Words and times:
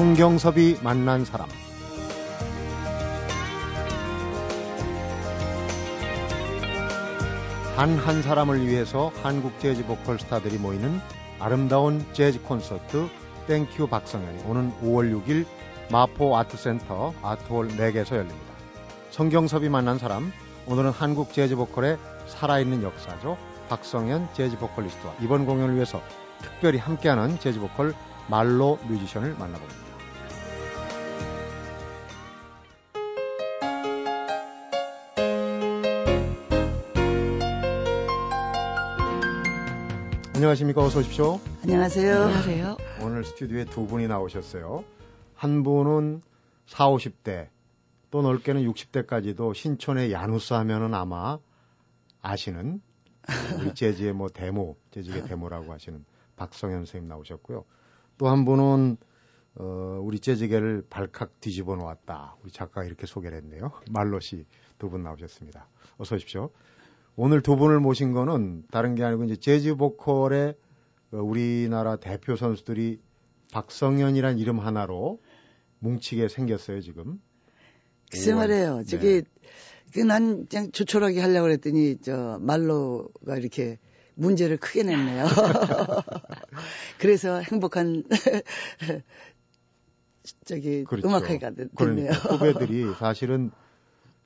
성경섭이 0.00 0.78
만난 0.82 1.26
사람 1.26 1.46
단 7.76 7.98
한 7.98 8.22
사람을 8.22 8.66
위해서 8.66 9.12
한국 9.22 9.60
재즈 9.60 9.84
보컬 9.84 10.18
스타들이 10.18 10.56
모이는 10.56 11.02
아름다운 11.38 12.02
재즈 12.14 12.40
콘서트 12.44 13.10
Thank 13.46 13.88
you 13.88 13.99
박성연이 13.99 14.44
오는 14.44 14.72
5월 14.80 15.22
6일 15.22 15.44
마포 15.92 16.34
아트센터 16.34 17.12
아트홀 17.20 17.68
맥에서 17.68 18.16
열립니다. 18.16 18.54
성경섭이 19.10 19.68
만난 19.68 19.98
사람 19.98 20.32
오늘은 20.66 20.92
한국 20.92 21.34
재즈 21.34 21.56
보컬의 21.56 21.98
살아있는 22.26 22.82
역사죠. 22.84 23.36
박성연 23.68 24.30
재즈 24.32 24.56
보컬리스트와 24.56 25.16
이번 25.20 25.44
공연을 25.44 25.74
위해서 25.74 26.00
특별히 26.40 26.78
함께하는 26.78 27.38
재즈 27.38 27.60
보컬 27.60 27.92
말로 28.30 28.78
뮤지션을 28.88 29.34
만나봅니다. 29.38 29.89
안녕하십니까. 40.44 40.82
어서 40.82 41.00
오십시오. 41.00 41.38
안녕하세요. 41.64 42.14
안녕하세요. 42.22 42.76
오늘 43.02 43.24
스튜디오에 43.24 43.66
두 43.66 43.86
분이 43.86 44.08
나오셨어요. 44.08 44.84
한 45.34 45.62
분은 45.62 46.22
4, 46.64 46.88
50대, 46.88 47.48
또 48.10 48.22
넓게는 48.22 48.62
60대까지도 48.72 49.54
신촌의 49.54 50.12
야누스 50.12 50.54
하면은 50.54 50.94
아마 50.94 51.38
아시는 52.22 52.80
우리 53.58 53.74
재즈의 53.76 54.14
뭐 54.14 54.30
데모, 54.30 54.78
재즈의 54.92 55.24
데모라고 55.24 55.74
하시는 55.74 56.02
박성현 56.36 56.86
선생님 56.86 57.06
나오셨고요. 57.10 57.66
또 58.16 58.28
한 58.30 58.46
분은 58.46 58.96
어, 59.56 59.64
우리 60.02 60.20
재즈계를 60.20 60.86
발칵 60.88 61.40
뒤집어 61.42 61.76
놓았다. 61.76 62.36
우리 62.42 62.50
작가가 62.50 62.84
이렇게 62.86 63.06
소개를 63.06 63.36
했네요. 63.42 63.72
말로 63.90 64.18
씨 64.20 64.46
두 64.78 64.88
분 64.88 65.02
나오셨습니다. 65.02 65.68
어서 65.98 66.14
오십시오. 66.16 66.48
오늘 67.22 67.42
두 67.42 67.56
분을 67.56 67.80
모신 67.80 68.12
거는 68.12 68.64
다른 68.70 68.94
게 68.94 69.04
아니고 69.04 69.24
이제 69.24 69.36
재즈 69.36 69.74
보컬의 69.74 70.54
어, 71.12 71.18
우리나라 71.18 71.96
대표 71.96 72.34
선수들이 72.34 72.98
박성현이란 73.52 74.38
이름 74.38 74.58
하나로 74.58 75.20
뭉치게 75.80 76.28
생겼어요, 76.28 76.80
지금. 76.80 77.20
글쎄 78.10 78.32
말이에요. 78.32 78.84
저기, 78.88 79.22
네. 79.92 80.04
난 80.04 80.46
그냥 80.46 80.72
조촐하게 80.72 81.20
하려고 81.20 81.42
그랬더니, 81.42 81.98
저, 82.00 82.38
말로가 82.40 83.36
이렇게 83.36 83.78
문제를 84.14 84.56
크게 84.56 84.84
냈네요. 84.84 85.26
그래서 86.98 87.40
행복한, 87.40 88.02
저기, 90.46 90.84
그렇죠. 90.84 91.06
음악회가 91.06 91.50
됐네요. 91.50 91.68
그러니까 91.74 92.14
후배들이 92.14 92.94
사실은 92.98 93.50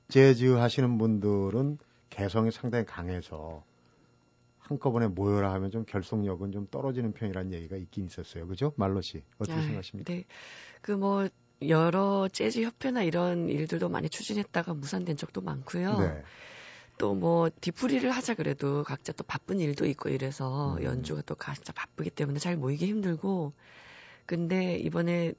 재즈 0.07 0.53
하시는 0.53 0.97
분들은 0.97 1.77
개성이 2.09 2.51
상당히 2.51 2.85
강해서 2.85 3.63
한꺼번에 4.59 5.07
모여라 5.07 5.53
하면 5.53 5.69
좀 5.71 5.85
결속력은 5.85 6.51
좀 6.51 6.67
떨어지는 6.71 7.13
편이라는 7.13 7.53
얘기가 7.53 7.75
있긴 7.77 8.05
있었어요. 8.05 8.47
그죠? 8.47 8.73
말로 8.77 9.01
씨. 9.01 9.23
어떻게 9.37 9.53
아, 9.53 9.61
생각하십니까? 9.61 10.13
네. 10.13 10.25
그 10.81 10.93
뭐 10.93 11.27
여러 11.61 12.27
재즈 12.27 12.61
협회나 12.61 13.03
이런 13.03 13.47
일들도 13.49 13.89
많이 13.89 14.09
추진했다가 14.09 14.73
무산된 14.73 15.17
적도 15.17 15.41
많고요. 15.41 15.99
네. 15.99 16.23
또뭐 16.97 17.49
뒤풀이를 17.61 18.11
하자 18.11 18.35
그래도 18.35 18.83
각자 18.83 19.11
또 19.13 19.23
바쁜 19.23 19.59
일도 19.59 19.85
있고 19.85 20.09
이래서 20.09 20.75
음. 20.77 20.83
연주가 20.83 21.21
또 21.21 21.35
각자 21.35 21.73
바쁘기 21.73 22.09
때문에 22.09 22.39
잘 22.39 22.55
모이기 22.55 22.85
힘들고 22.87 23.53
근데 24.25 24.77
이번에 24.77 25.33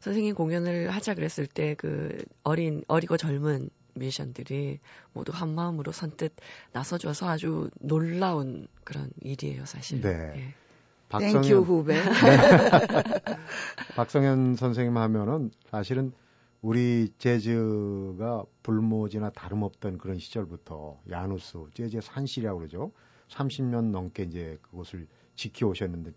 선생님 0.00 0.34
공연을 0.34 0.90
하자 0.90 1.14
그랬을 1.14 1.46
때 1.46 1.74
그 1.76 2.22
어린 2.42 2.82
어리고 2.88 3.16
젊은 3.16 3.68
뮤지션들이 3.94 4.80
모두 5.12 5.32
한 5.32 5.54
마음으로 5.54 5.92
선뜻 5.92 6.34
나서줘서 6.72 7.28
아주 7.28 7.70
놀라운 7.80 8.66
그런 8.84 9.10
일이에요, 9.20 9.64
사실. 9.66 10.00
네. 10.00 10.32
예. 10.36 10.54
박성현 11.08 11.62
후배. 11.62 11.94
네. 11.94 12.02
박성현 13.94 14.56
선생님 14.56 14.96
하면은 14.96 15.50
사실은 15.70 16.12
우리 16.60 17.12
재즈가 17.18 18.44
불모지나 18.62 19.30
다름없던 19.30 19.98
그런 19.98 20.18
시절부터 20.18 20.98
야누스, 21.10 21.58
재즈의 21.74 22.02
산실이라고 22.02 22.58
그러죠. 22.58 22.90
30년 23.28 23.90
넘게 23.90 24.24
이제 24.24 24.58
그곳을 24.62 25.06
지켜오셨는데 25.36 26.12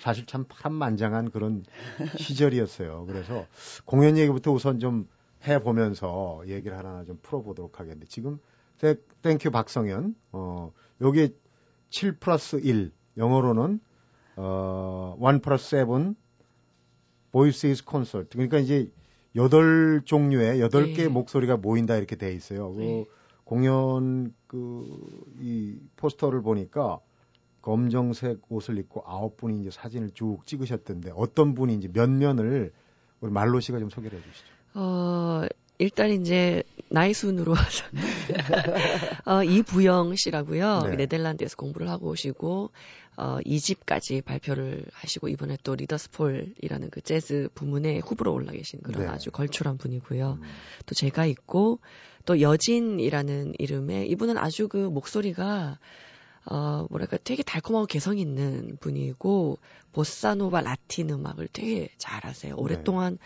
사실 0.00 0.26
참 0.26 0.44
파란만장한 0.48 1.30
그런 1.30 1.64
시절이었어요. 2.18 3.06
그래서 3.06 3.46
공연 3.84 4.16
얘기부터 4.16 4.52
우선 4.52 4.80
좀 4.80 5.08
해보면서 5.46 6.42
얘기를 6.46 6.76
하나 6.76 7.04
좀 7.04 7.18
풀어보도록 7.22 7.80
하겠는데 7.80 8.06
지금 8.06 8.38
Thank 9.22 9.50
you 9.50 9.63
박성연 9.63 10.14
어 10.32 10.72
여기 11.00 11.34
7 11.90 12.18
플러스 12.18 12.56
1 12.56 12.92
영어로는 13.16 13.80
어1 14.36 15.42
플러스 15.42 15.70
7 15.70 16.14
voices 17.30 17.84
concert 17.84 18.30
그러니까 18.36 18.58
이제 18.58 18.90
여덟 19.36 20.02
종류의 20.04 20.60
여덟 20.60 20.86
네. 20.86 20.92
개의 20.92 21.08
목소리가 21.08 21.56
모인다 21.56 21.96
이렇게 21.96 22.16
돼 22.16 22.32
있어요. 22.32 22.72
그 22.74 22.80
네. 22.80 23.04
공연 23.44 24.34
그 24.46 24.84
이 25.40 25.78
포스터를 25.96 26.42
보니까 26.42 27.00
검정색 27.60 28.40
옷을 28.48 28.78
입고 28.78 29.02
아홉 29.06 29.36
분이 29.36 29.60
이제 29.60 29.70
사진을 29.70 30.10
쭉 30.14 30.46
찍으셨던데 30.46 31.12
어떤 31.14 31.54
분인지 31.54 31.88
몇 31.88 32.10
명을 32.10 32.72
우리 33.20 33.30
말로 33.30 33.60
씨가 33.60 33.78
좀 33.78 33.88
소개를 33.90 34.18
해 34.18 34.22
주시죠. 34.22 34.48
어, 34.74 35.42
일단 35.78 36.10
이제 36.10 36.62
나이 36.88 37.14
순으로 37.14 37.54
어, 39.26 39.42
이부영 39.42 40.14
씨라고요. 40.16 40.82
네. 40.90 40.96
네덜란드에서 40.96 41.56
공부를 41.56 41.88
하고 41.88 42.10
오시고 42.10 42.70
어, 43.16 43.38
2집까지 43.44 44.24
발표를 44.24 44.84
하시고 44.92 45.28
이번에 45.28 45.58
또 45.64 45.74
리더스폴이라는 45.74 46.90
그 46.90 47.00
재즈 47.00 47.48
부문에 47.54 47.98
후보로 47.98 48.32
올라 48.32 48.52
계신 48.52 48.80
그런 48.80 49.06
네. 49.06 49.08
아주 49.08 49.30
걸출한 49.30 49.76
분이고요. 49.76 50.38
음. 50.40 50.48
또 50.86 50.94
제가 50.94 51.26
있고 51.26 51.80
또 52.24 52.40
여진이라는 52.40 53.54
이름의 53.58 54.08
이분은 54.10 54.38
아주 54.38 54.68
그 54.68 54.76
목소리가 54.76 55.78
어, 56.44 56.86
뭐랄까 56.90 57.18
되게 57.22 57.42
달콤하고 57.42 57.86
개성 57.86 58.18
있는 58.18 58.76
분이고 58.80 59.58
보사노바 59.92 60.60
라틴 60.62 61.10
음악을 61.10 61.48
되게 61.52 61.88
잘 61.98 62.24
하세요. 62.24 62.54
오랫동안 62.56 63.12
네. 63.12 63.18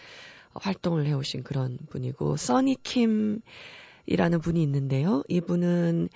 활동을 0.61 1.07
해오신 1.07 1.43
그런 1.43 1.79
분이고 1.91 2.37
써니 2.37 2.77
킴이라는 2.83 4.41
분이 4.43 4.63
있는데요. 4.63 5.23
이분은 5.29 6.09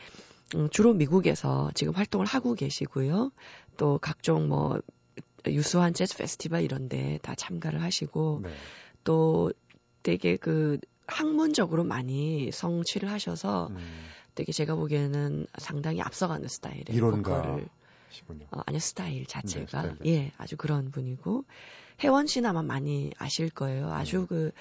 음, 0.56 0.68
주로 0.70 0.92
미국에서 0.94 1.70
지금 1.74 1.94
활동을 1.94 2.26
하고 2.26 2.54
계시고요. 2.54 3.30
또 3.76 3.98
각종 3.98 4.48
뭐 4.48 4.80
유수한 5.46 5.94
재즈 5.94 6.16
페스티벌 6.16 6.62
이런데 6.62 7.18
다 7.22 7.34
참가를 7.34 7.82
하시고 7.82 8.40
네. 8.42 8.50
또 9.04 9.52
되게 10.02 10.36
그 10.36 10.78
학문적으로 11.06 11.84
많이 11.84 12.50
성취를 12.52 13.10
하셔서 13.10 13.68
음. 13.70 13.78
되게 14.34 14.52
제가 14.52 14.74
보기에는 14.74 15.46
상당히 15.58 16.00
앞서가는 16.00 16.46
스타일의 16.48 16.84
이론가 16.90 17.42
보컬을 17.42 17.68
어, 18.50 18.60
아니요 18.66 18.78
스타일 18.80 19.26
자체가 19.26 19.82
네, 19.82 19.88
스타일 19.94 19.96
예 20.06 20.32
아주 20.36 20.56
그런 20.56 20.90
분이고 20.90 21.44
혜원 22.02 22.26
씨는 22.26 22.48
아마 22.48 22.62
많이 22.62 23.12
아실 23.18 23.50
거예요. 23.50 23.92
아주 23.92 24.20
음. 24.20 24.26
그 24.26 24.52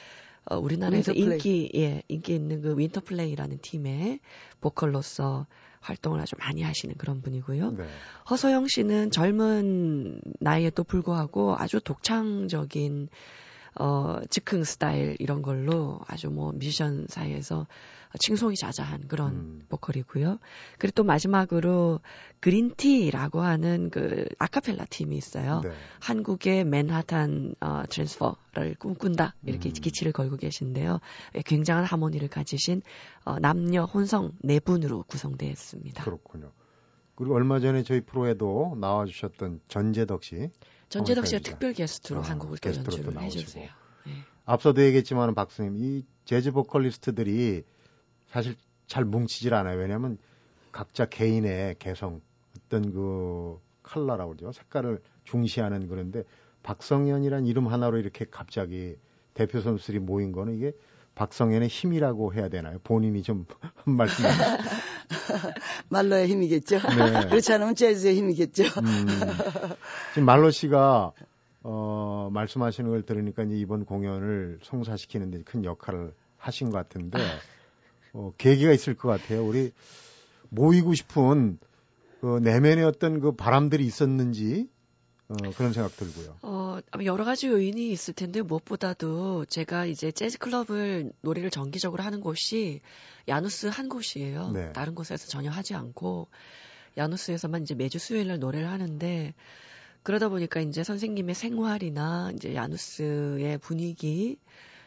어, 0.45 0.57
우리나라에서 0.57 1.13
인기 1.13 1.71
예 1.75 2.03
인기 2.07 2.35
있는 2.35 2.61
그 2.61 2.77
윈터플레이라는 2.77 3.59
팀의 3.61 4.19
보컬로서 4.61 5.47
활동을 5.81 6.19
아주 6.19 6.35
많이 6.37 6.61
하시는 6.61 6.93
그런 6.97 7.21
분이고요. 7.21 7.71
네. 7.71 7.87
허소영 8.29 8.67
씨는 8.67 9.11
젊은 9.11 10.21
나이에도 10.39 10.83
불구하고 10.83 11.55
아주 11.57 11.79
독창적인 11.79 13.09
어 13.75 14.19
즉흥 14.29 14.63
스타일 14.63 15.15
이런 15.19 15.41
걸로 15.41 15.99
아주 16.07 16.29
뭐 16.29 16.51
뮤지션 16.51 17.05
사이에서 17.07 17.67
칭송이 18.17 18.55
자자한 18.55 19.07
그런 19.07 19.31
음. 19.33 19.61
보컬이고요. 19.69 20.39
그리고 20.79 20.93
또 20.95 21.03
마지막으로 21.03 21.99
Green 22.39 22.82
Tea라고 22.82 23.41
하는 23.41 23.91
그 23.91 24.25
아카펠라 24.39 24.85
팀이 24.89 25.15
있어요. 25.15 25.61
네. 25.63 25.71
한국의 25.99 26.63
Manhattan 26.63 27.53
어, 27.61 27.83
Transfer를 27.87 28.75
꿈꾼다 28.79 29.35
이렇게 29.45 29.69
음. 29.69 29.73
기치를 29.73 30.11
걸고 30.11 30.37
계신데요. 30.37 30.99
예, 31.35 31.41
굉장한 31.43 31.85
하모니를 31.85 32.29
가지신 32.29 32.81
어, 33.25 33.37
남녀 33.39 33.83
혼성 33.83 34.31
네 34.41 34.59
분으로 34.59 35.03
구성되어 35.03 35.49
있습니다. 35.49 36.03
그렇군요. 36.03 36.51
그리고 37.13 37.35
얼마 37.35 37.59
전에 37.59 37.83
저희 37.83 38.01
프로에도 38.01 38.75
나와주셨던 38.79 39.59
전재덕 39.67 40.23
씨. 40.23 40.49
전재덕 40.89 41.27
씨가 41.27 41.41
특별 41.41 41.73
게스트로 41.73 42.19
어, 42.19 42.23
한 42.23 42.34
곡을 42.34 42.57
또 42.57 42.69
연주를 42.69 43.21
해주세요. 43.21 43.69
네. 44.05 44.13
앞서도 44.45 44.81
얘기했지만 44.83 45.35
박성연 45.35 45.75
이 45.77 46.05
재즈 46.25 46.51
보컬리스트들이 46.51 47.63
사실 48.27 48.55
잘 48.87 49.05
뭉치질 49.05 49.53
않아요. 49.53 49.77
왜냐하면 49.77 50.17
각자 50.71 51.05
개인의 51.05 51.75
개성, 51.79 52.21
어떤 52.57 52.91
그 52.91 53.59
컬러라고 53.83 54.35
그러죠. 54.35 54.51
색깔을 54.51 55.01
중시하는 55.23 55.87
그런데 55.87 56.23
박성현이란 56.63 57.45
이름 57.45 57.67
하나로 57.67 57.97
이렇게 57.97 58.25
갑자기 58.29 58.95
대표 59.33 59.61
선수들이 59.61 59.99
모인 59.99 60.31
거는 60.31 60.55
이게 60.55 60.73
박성현의 61.19 61.67
힘이라고 61.67 62.33
해야 62.33 62.47
되나요? 62.47 62.79
본인이 62.81 63.21
좀 63.23 63.45
말씀. 63.83 64.23
말로의 65.89 66.29
힘이겠죠. 66.29 66.77
네. 66.77 67.27
그렇지 67.27 67.51
않으면 67.51 67.75
재즈의 67.75 68.15
힘이겠죠. 68.15 68.63
음, 68.63 69.05
지금 70.13 70.25
말로 70.25 70.49
씨가 70.49 71.11
어, 71.63 72.29
말씀하시는 72.31 72.89
걸 72.89 73.01
들으니까 73.03 73.43
이번 73.43 73.83
공연을 73.83 74.59
성사시키는 74.63 75.31
데 75.31 75.41
큰 75.43 75.65
역할을 75.65 76.13
하신 76.37 76.69
것 76.69 76.77
같은데 76.77 77.19
어, 78.13 78.31
계기가 78.37 78.71
있을 78.71 78.93
것 78.95 79.09
같아요. 79.09 79.45
우리 79.45 79.73
모이고 80.47 80.93
싶은 80.93 81.59
그 82.21 82.39
내면의 82.41 82.85
어떤 82.85 83.19
그 83.19 83.33
바람들이 83.33 83.85
있었는지 83.85 84.69
어, 85.29 85.35
그런 85.55 85.73
생각 85.73 85.95
들고요. 85.95 86.37
어, 86.41 86.79
여러 87.03 87.23
가지 87.23 87.47
요인이 87.47 87.91
있을 87.91 88.13
텐데 88.13 88.41
무엇보다도 88.41 89.45
제가 89.45 89.85
이제 89.85 90.11
재즈 90.11 90.39
클럽을 90.39 91.11
노래를 91.21 91.51
정기적으로 91.51 92.03
하는 92.03 92.19
곳이 92.19 92.81
야누스 93.27 93.67
한 93.67 93.89
곳이에요. 93.89 94.51
네. 94.51 94.73
다른 94.73 94.95
곳에서 94.95 95.27
전혀 95.27 95.51
하지 95.51 95.75
않고 95.75 96.27
야누스에서만 96.97 97.63
이제 97.63 97.75
매주 97.75 97.99
수요일 97.99 98.27
날 98.27 98.39
노래를 98.39 98.69
하는데 98.69 99.33
그러다 100.03 100.29
보니까 100.29 100.59
이제 100.61 100.83
선생님의 100.83 101.35
생활이나 101.35 102.31
이제 102.35 102.55
야누스의 102.55 103.59
분위기 103.59 104.37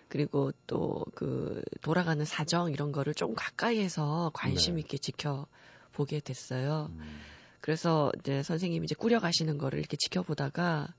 그리고 0.08 0.52
또 0.66 1.04
그 1.14 1.62
돌아가는 1.82 2.24
사정 2.24 2.72
이런 2.72 2.92
거를 2.92 3.14
좀 3.14 3.34
가까이에서 3.34 4.30
관심 4.34 4.74
네. 4.74 4.80
있게 4.80 4.96
네. 4.96 5.00
지켜 5.00 5.46
보게 5.92 6.20
됐어요. 6.20 6.90
음. 6.90 7.20
그래서 7.62 8.12
이제 8.20 8.42
선생님이 8.42 8.84
이제 8.84 8.94
꾸려가시는 8.94 9.56
거를 9.56 9.78
이렇게 9.78 9.96
지켜보다가 9.96 10.92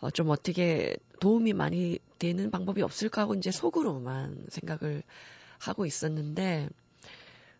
어, 0.00 0.10
좀 0.10 0.28
어떻게 0.28 0.96
도움이 1.20 1.54
많이 1.54 1.98
되는 2.18 2.50
방법이 2.50 2.82
없을까 2.82 3.22
하고 3.22 3.34
이제 3.34 3.50
속으로만 3.50 4.46
생각을 4.48 5.02
하고 5.58 5.86
있었는데 5.86 6.68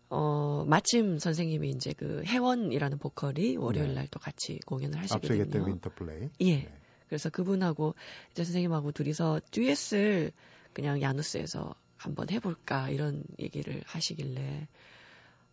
어, 0.09 0.65
마침 0.67 1.17
선생님이 1.17 1.69
이제 1.71 1.93
그 1.93 2.23
해원이라는 2.25 2.99
보컬이 2.99 3.55
월요일 3.55 3.87
네. 3.87 3.93
날또 3.95 4.19
같이 4.19 4.59
공연을 4.65 4.99
하시거든요. 4.99 5.41
앞서 5.41 5.63
윈터플레이. 5.65 6.29
예. 6.41 6.55
네. 6.57 6.73
그래서 7.07 7.29
그분하고 7.29 7.95
이제 8.31 8.43
선생님하고 8.43 8.91
둘이서 8.91 9.39
듀엣을 9.51 10.33
그냥 10.73 11.01
야누스에서 11.01 11.73
한번 11.95 12.29
해볼까 12.29 12.89
이런 12.89 13.23
얘기를 13.39 13.81
하시길래 13.85 14.67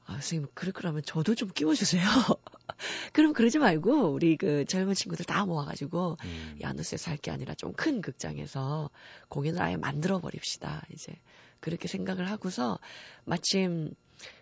아, 0.06 0.12
선생님, 0.14 0.48
그럴 0.54 0.72
거라면 0.72 1.02
저도 1.04 1.34
좀 1.34 1.48
끼워주세요. 1.48 2.02
그럼 3.12 3.32
그러지 3.32 3.58
말고, 3.58 4.10
우리 4.12 4.36
그 4.36 4.64
젊은 4.66 4.94
친구들 4.94 5.24
다 5.24 5.44
모아가지고, 5.46 6.16
음. 6.24 6.58
야누스에서 6.60 7.10
할 7.10 7.18
게 7.18 7.30
아니라 7.30 7.54
좀 7.54 7.72
큰 7.74 8.00
극장에서 8.00 8.90
공연을 9.28 9.62
아예 9.62 9.76
만들어 9.76 10.18
버립시다. 10.20 10.82
이제, 10.92 11.12
그렇게 11.60 11.86
생각을 11.88 12.30
하고서, 12.30 12.78
마침, 13.24 13.94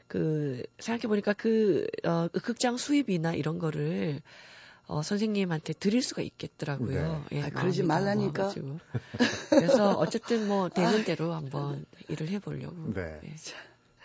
그, 0.08 0.62
생각해보니까 0.78 1.34
그, 1.34 1.86
어, 2.04 2.28
그 2.32 2.40
극장 2.40 2.76
수입이나 2.76 3.34
이런 3.34 3.58
거를, 3.58 4.22
어, 4.86 5.02
선생님한테 5.02 5.74
드릴 5.74 6.02
수가 6.02 6.20
있겠더라고요. 6.22 7.24
네. 7.30 7.38
예, 7.38 7.42
아, 7.42 7.50
그러지 7.50 7.84
말라니까. 7.84 8.52
그래서 9.50 9.92
어쨌든 9.92 10.48
뭐 10.48 10.68
되는 10.74 11.04
대로 11.04 11.32
한번 11.32 11.84
일을 12.08 12.28
해보려고. 12.30 12.92
네. 12.94 13.20
예. 13.24 13.34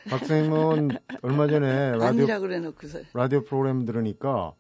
박선생님은 0.10 0.90
얼마 1.22 1.48
전에 1.48 1.92
라디오, 1.98 2.28
라디오 3.13 3.44
프로그램 3.44 3.86
들으니까 3.86 4.54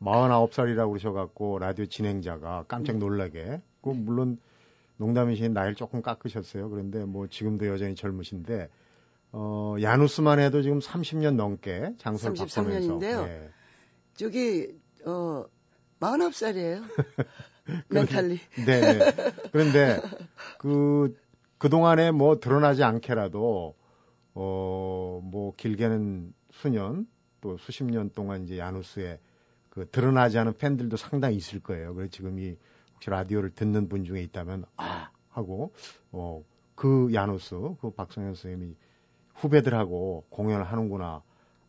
49살이라고 0.00 0.90
그러셔갖고 0.90 1.58
라디오 1.58 1.86
진행자가 1.86 2.64
깜짝 2.68 2.98
놀라게. 2.98 3.60
그 3.82 3.90
물론 3.90 4.38
농담이신 4.96 5.52
나이를 5.52 5.74
조금 5.74 6.02
깎으셨어요. 6.02 6.68
그런데 6.70 7.04
뭐 7.04 7.26
지금도 7.26 7.66
여전히 7.68 7.94
젊으신데 7.94 8.68
어, 9.32 9.76
야누스만 9.80 10.40
해도 10.40 10.62
지금 10.62 10.80
30년 10.80 11.36
넘게 11.36 11.94
장소를 11.98 12.36
바꾸면서. 12.36 12.98
네. 12.98 13.50
저기 14.14 14.74
어 15.04 15.44
49살이에요. 16.00 16.82
멘탈리. 17.88 18.40
네, 18.66 18.80
네. 18.80 18.98
그런데 19.52 20.00
그 20.58 21.16
그동안에 21.58 22.10
뭐 22.10 22.40
드러나지 22.40 22.82
않게라도 22.82 23.74
어, 24.34 25.20
뭐 25.24 25.54
길게는 25.56 26.32
수년 26.52 27.06
또 27.40 27.56
수십 27.58 27.84
년 27.84 28.10
동안 28.10 28.44
이제 28.44 28.58
야누스에 28.58 29.18
그 29.70 29.88
드러나지 29.90 30.38
않은 30.38 30.54
팬들도 30.58 30.96
상당히 30.96 31.36
있을 31.36 31.60
거예요. 31.60 31.94
그래서 31.94 32.10
지금 32.10 32.38
이 32.38 32.56
혹시 32.94 33.10
라디오를 33.10 33.50
듣는 33.50 33.88
분 33.88 34.04
중에 34.04 34.22
있다면 34.22 34.64
아 34.76 35.10
하고 35.30 35.72
어, 36.12 36.44
그 36.74 37.10
야누스 37.12 37.76
그 37.80 37.90
박성현 37.90 38.34
선생님이 38.34 38.74
후배들하고 39.34 40.26
공연을 40.28 40.64
하는구나 40.64 41.22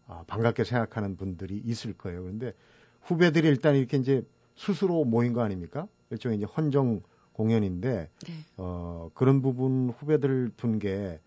아, 0.07 0.23
반갑게 0.27 0.65
생각하는 0.65 1.15
분들이 1.15 1.61
있을 1.63 1.93
거예요. 1.93 2.23
그런데 2.23 2.53
후배들이 3.01 3.47
일단 3.47 3.75
이렇게 3.75 3.97
이제 3.97 4.23
스스로 4.55 5.05
모인 5.05 5.31
거 5.31 5.41
아닙니까? 5.41 5.87
일종의 6.09 6.37
이제 6.37 6.45
헌정 6.45 7.01
공연인데 7.33 8.09
네. 8.27 8.33
어, 8.57 9.09
그런 9.13 9.41
부분 9.41 9.89
후배들 9.97 10.51
둔 10.57 10.79
게 10.79 11.19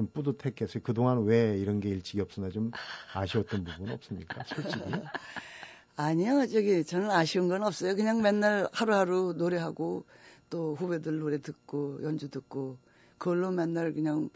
좀 0.00 0.08
뿌듯했겠어요. 0.12 0.82
그동안 0.82 1.24
왜 1.24 1.58
이런 1.58 1.80
게 1.80 1.90
일찍이 1.90 2.20
없었나 2.20 2.48
좀 2.48 2.70
아쉬웠던 3.14 3.64
부분 3.64 3.90
없습니까? 3.90 4.42
솔직히. 4.44 4.80
아니요, 5.96 6.46
저기 6.46 6.82
저는 6.84 7.10
아쉬운 7.10 7.48
건 7.48 7.62
없어요. 7.62 7.94
그냥 7.94 8.22
맨날 8.22 8.66
하루하루 8.72 9.34
노래하고 9.36 10.06
또 10.48 10.74
후배들 10.74 11.18
노래 11.18 11.38
듣고 11.38 12.02
연주 12.02 12.30
듣고 12.30 12.78
그걸로 13.18 13.50
맨날 13.50 13.92
그냥 13.92 14.30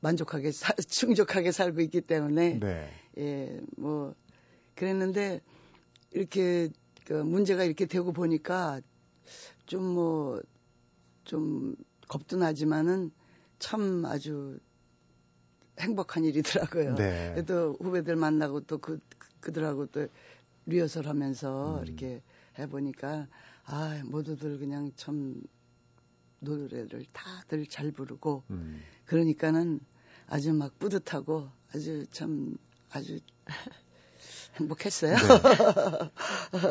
만족하게 0.00 0.52
사, 0.52 0.72
충족하게 0.88 1.50
살고 1.50 1.80
있기 1.80 2.00
때문에 2.02 2.60
네. 2.60 2.88
예, 3.18 3.60
뭐 3.76 4.14
그랬는데 4.76 5.40
이렇게 6.12 6.68
그 7.04 7.14
문제가 7.14 7.64
이렇게 7.64 7.86
되고 7.86 8.12
보니까 8.12 8.80
좀 9.66 9.82
뭐좀 9.82 11.40
뭐, 11.40 11.74
겁도 12.06 12.36
나지만은 12.36 13.10
참 13.62 14.04
아주 14.04 14.58
행복한 15.78 16.24
일이더라고요. 16.24 16.96
네. 16.96 17.44
또 17.46 17.76
후배들 17.80 18.16
만나고 18.16 18.62
또 18.62 18.78
그, 18.78 18.98
그들하고 19.40 19.86
또 19.86 20.08
리허설 20.66 21.06
하면서 21.06 21.78
음. 21.78 21.84
이렇게 21.84 22.22
해보니까 22.58 23.28
아, 23.64 24.02
모두들 24.04 24.58
그냥 24.58 24.90
참 24.96 25.40
노래를 26.40 27.06
다들 27.12 27.66
잘 27.66 27.92
부르고 27.92 28.42
음. 28.50 28.82
그러니까는 29.04 29.78
아주 30.26 30.52
막 30.52 30.76
뿌듯하고 30.80 31.48
아주 31.72 32.04
참 32.10 32.56
아주 32.90 33.20
행복했어요. 34.58 35.16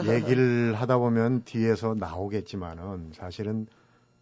네. 0.04 0.16
얘기를 0.16 0.75
하다 0.75 0.98
보면 0.98 1.46
뒤에서 1.46 1.96
나오겠지만은 1.96 3.13
사실은 3.13 3.66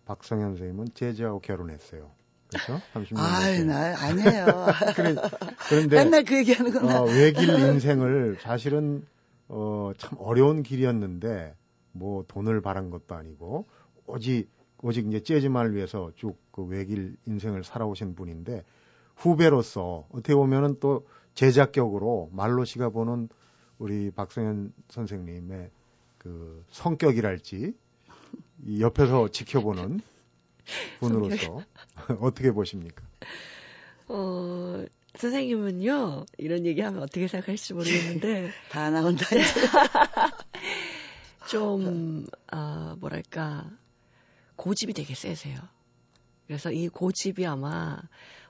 박성현 0.06 0.50
선생님은 0.50 0.90
재즈하고 0.94 1.40
결혼했어요. 1.40 2.19
그렇죠? 2.50 2.82
30년. 2.94 3.18
아, 3.18 3.64
나 3.64 3.96
아니에요. 4.06 4.68
그래, 4.96 5.16
그런데 5.70 5.96
맨날 6.04 6.24
그 6.24 6.38
얘기하는 6.38 6.72
구나 6.72 7.02
어, 7.02 7.06
외길 7.06 7.50
인생을 7.50 8.38
사실은 8.42 9.06
어, 9.48 9.92
참 9.98 10.18
어려운 10.20 10.64
길이었는데 10.64 11.56
뭐 11.92 12.26
돈을 12.28 12.62
바란 12.62 12.90
것도 12.90 13.16
아니고 13.16 13.66
오직 14.06 14.50
오직 14.82 15.08
이제 15.08 15.22
재즈만을 15.22 15.76
위해서 15.76 16.12
쭉 16.16 16.50
그 16.60 16.66
외길 16.66 17.16
인생을 17.26 17.64
살아오신 17.64 18.16
분인데 18.16 18.66
후배로서 19.16 20.08
어떻게 20.12 20.36
보면은 20.36 20.78
또 20.82 21.08
제작격으로 21.36 22.30
말로 22.34 22.66
씨가 22.66 22.90
보는 22.90 23.30
우리 23.78 24.12
박성현 24.12 24.74
선생님의 24.90 25.70
그 26.18 26.66
성격이랄지 26.70 27.74
이 28.66 28.82
옆에서 28.82 29.30
지켜보는 29.30 30.02
분으로서 31.00 31.64
어떻게 32.22 32.52
보십니까? 32.52 33.04
어, 34.08 34.86
선생님은요, 35.16 36.26
이런 36.38 36.66
얘기하면 36.66 37.04
어떻게 37.04 37.28
생각할지 37.28 37.74
모르겠는데. 37.74 38.52
다 38.70 38.90
나온다. 38.90 39.26
좀, 41.50 42.26
어, 42.52 42.96
뭐랄까, 43.00 43.70
고집이 44.56 44.94
되게 44.94 45.16
세세요. 45.16 45.58
그래서 46.48 46.72
이 46.72 46.90
고집이 46.90 47.46
아마 47.46 48.00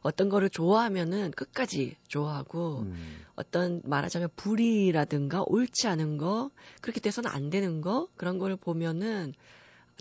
어떤 0.02 0.30
거를 0.30 0.50
좋아하면은 0.50 1.32
끝까지 1.32 1.98
좋아하고 2.08 2.84
음. 2.84 3.26
어떤 3.36 3.82
말하자면 3.84 4.30
불이라든가 4.38 5.44
옳지 5.46 5.88
않은 5.88 6.18
거 6.18 6.52
그렇게 6.82 7.02
돼서는 7.02 7.30
안 7.30 7.50
되는 7.50 7.82
거 7.82 8.08
그런 8.16 8.38
거를 8.38 8.56
보면은 8.56 9.34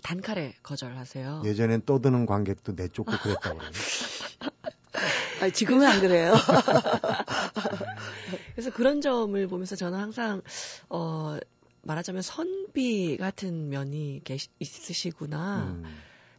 단칼에 0.03 0.53
거절하세요. 0.63 1.43
예전엔 1.45 1.85
떠드는 1.85 2.25
관객도 2.25 2.73
내쫓고 2.73 3.11
그랬다고 3.17 3.57
그래요. 3.57 3.71
아, 5.41 5.49
지금은 5.49 5.87
안 5.87 6.01
그래요. 6.01 6.33
그래서 8.53 8.71
그런 8.71 9.01
점을 9.01 9.47
보면서 9.47 9.75
저는 9.75 9.97
항상 9.97 10.41
어 10.89 11.37
말하자면 11.83 12.21
선 12.21 12.59
창비 12.69 13.17
같은 13.17 13.69
면이 13.69 14.21
계시, 14.23 14.47
있으시구나. 14.59 15.67
음. 15.67 15.83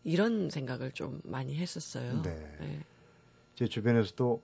이런 0.05 0.49
생각을 0.49 0.93
좀 0.93 1.21
많이 1.25 1.57
했었어요. 1.57 2.23
네. 2.23 2.57
네. 2.61 2.81
제 3.55 3.67
주변에서도 3.67 4.43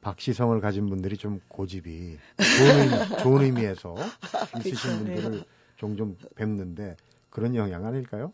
박시성을 0.00 0.60
가진 0.60 0.88
분들이 0.88 1.18
좀 1.18 1.40
고집이 1.48 2.18
좋은, 2.38 2.80
의미, 2.80 3.22
좋은 3.22 3.42
의미에서 3.42 3.94
있으신 4.64 4.98
분들을 4.98 5.30
네. 5.32 5.44
종종 5.76 6.16
뵙는데 6.36 6.96
그런 7.30 7.54
영향 7.54 7.86
아닐까요? 7.86 8.32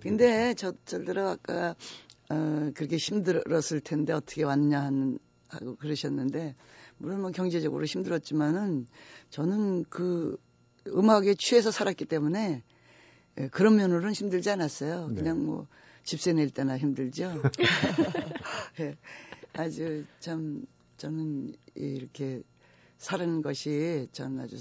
근데 0.00 0.54
저, 0.54 0.72
저들은 0.84 1.26
아까 1.26 1.74
어, 2.30 2.70
그렇게 2.74 2.96
힘들었을 2.96 3.80
텐데 3.82 4.12
어떻게 4.12 4.44
왔냐 4.44 4.80
하는, 4.80 5.18
하고 5.48 5.76
그러셨는데 5.76 6.54
물론 6.98 7.22
뭐 7.22 7.30
경제적으로 7.30 7.84
힘들었지만은 7.84 8.86
저는 9.30 9.84
그 9.88 10.38
음악에 10.88 11.34
취해서 11.34 11.70
살았기 11.70 12.04
때문에 12.04 12.62
예, 13.40 13.48
그런 13.48 13.76
면으로는 13.76 14.12
힘들지 14.12 14.50
않았어요. 14.50 15.08
네. 15.08 15.14
그냥 15.16 15.44
뭐 15.44 15.66
집세 16.04 16.32
낼 16.32 16.50
때나 16.50 16.78
힘들죠. 16.78 17.42
네. 18.76 18.96
아주 19.54 20.04
참 20.20 20.66
저는 20.96 21.54
이렇게 21.74 22.42
사는 22.96 23.42
것이 23.42 24.08
저는 24.12 24.40
아주 24.40 24.56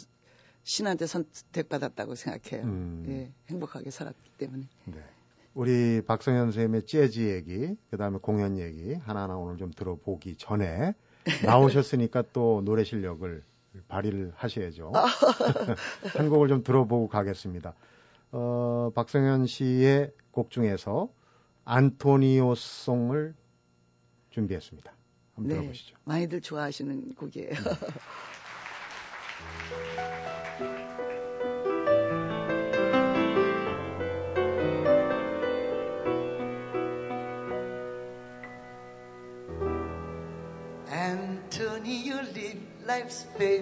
신한테 0.67 1.07
선택받았다고 1.07 2.15
생각해요. 2.15 2.67
음. 2.67 3.05
예, 3.07 3.31
행복하게 3.49 3.89
살았기 3.89 4.31
때문에. 4.37 4.67
네. 4.83 5.01
우리 5.53 6.01
박성현 6.05 6.47
선생님의 6.47 6.85
재즈 6.85 7.21
얘기, 7.21 7.77
그 7.89 7.95
다음에 7.95 8.17
공연 8.21 8.59
얘기 8.59 8.93
하나하나 8.93 9.37
오늘 9.37 9.55
좀 9.57 9.71
들어보기 9.71 10.35
전에 10.35 10.93
나오셨으니까 11.45 12.25
또 12.33 12.61
노래 12.65 12.83
실력을 12.83 13.43
발휘를 13.87 14.33
하셔야죠. 14.35 14.91
한 16.17 16.29
곡을 16.29 16.49
좀 16.49 16.63
들어보고 16.63 17.07
가겠습니다. 17.07 17.73
어, 18.33 18.91
박성현 18.93 19.47
씨의 19.47 20.11
곡 20.31 20.51
중에서 20.51 21.07
안토니오 21.63 22.55
송을 22.55 23.35
준비했습니다. 24.31 24.91
한번 25.35 25.47
네, 25.47 25.55
들어보시죠. 25.61 25.95
많이들 26.03 26.41
좋아하시는 26.41 27.15
곡이에요. 27.15 27.51
네. 27.51 27.55
life's 42.87 43.25
fair. 43.37 43.61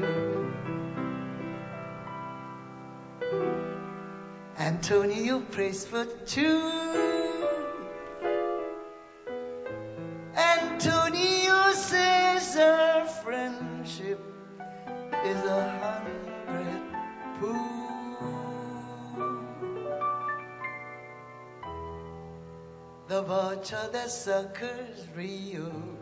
Antonio 4.57 5.39
prays 5.51 5.85
for 5.85 6.05
two. 6.25 6.71
Antonio 10.35 11.71
says 11.73 12.57
our 12.57 13.05
friendship 13.05 14.19
is 15.25 15.43
a 15.43 15.63
hundred 15.81 16.81
pool. 17.39 17.85
The 23.07 23.21
vulture 23.21 23.89
that 23.91 24.09
suckers 24.11 25.07
Rio 25.15 25.94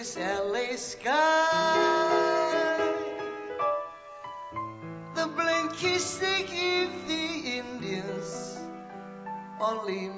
this 0.00 0.16
LA 0.16 0.76
sky. 0.76 1.76
The 5.14 5.26
blankets 5.26 6.16
they 6.16 6.42
give 6.44 7.06
the 7.06 7.58
Indians 7.58 8.56
only 9.60 10.09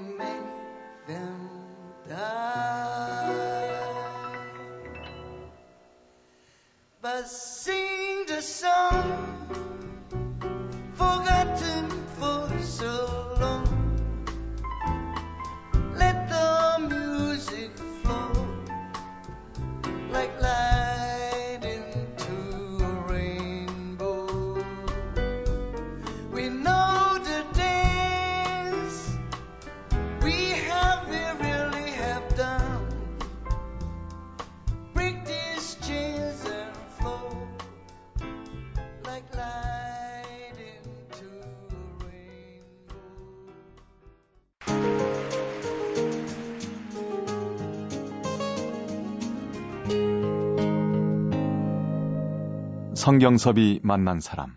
성경섭이 53.06 53.80
만난 53.82 54.20
사람. 54.20 54.56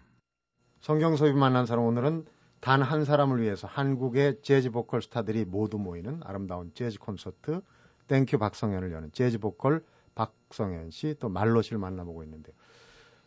성경섭이 0.82 1.34
만난 1.34 1.66
사람 1.66 1.84
오늘은 1.86 2.26
단 2.62 2.84
한 2.84 3.04
사람을 3.04 3.42
위해서 3.42 3.66
한국의 3.68 4.44
재즈 4.44 4.70
보컬 4.70 5.02
스타들이 5.02 5.46
모두 5.46 5.80
모이는 5.80 6.22
아름다운 6.24 6.72
재즈 6.76 7.00
콘서트 7.00 7.62
Thank 8.08 8.38
you 8.38 8.47
박성연을 8.47 8.92
여는 8.92 9.12
재즈 9.14 9.40
보컬 9.40 9.84
박성연 10.14 10.92
씨 10.92 11.16
또 11.20 11.28
말로 11.28 11.64
씨를 11.64 11.80
만나보고 11.80 12.24
있는데요. 12.24 12.54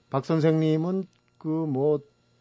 박 0.09 0.25
선생님은 0.25 1.09
그 1.39 1.49
뭐 1.49 1.99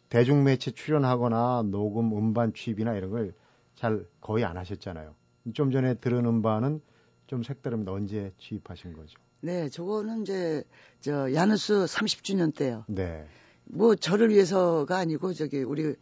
대중 0.08 0.44
매체 0.44 0.70
출연하거나 0.70 1.64
녹음 1.72 2.16
음반 2.16 2.52
취입이나 2.54 2.94
이런 2.94 3.10
걸 3.10 3.34
잘 3.74 4.06
거의 4.20 4.44
안 4.44 4.56
하셨잖아요. 4.56 5.16
좀 5.52 5.72
전에 5.72 5.94
들은 5.94 6.24
음반은 6.26 6.80
좀 7.26 7.42
색다릅니다. 7.42 7.90
언제 7.90 8.32
취입하신 8.38 8.92
거죠? 8.92 9.18
네, 9.40 9.68
저거는 9.68 10.22
이제 10.22 10.64
저 11.00 11.32
야누스 11.32 11.84
30주년 11.84 12.54
때요. 12.54 12.84
네. 12.88 13.26
뭐 13.64 13.94
저를 13.94 14.30
위해서가 14.30 14.96
아니고 14.98 15.32
저기 15.34 15.62
우리 15.62 15.94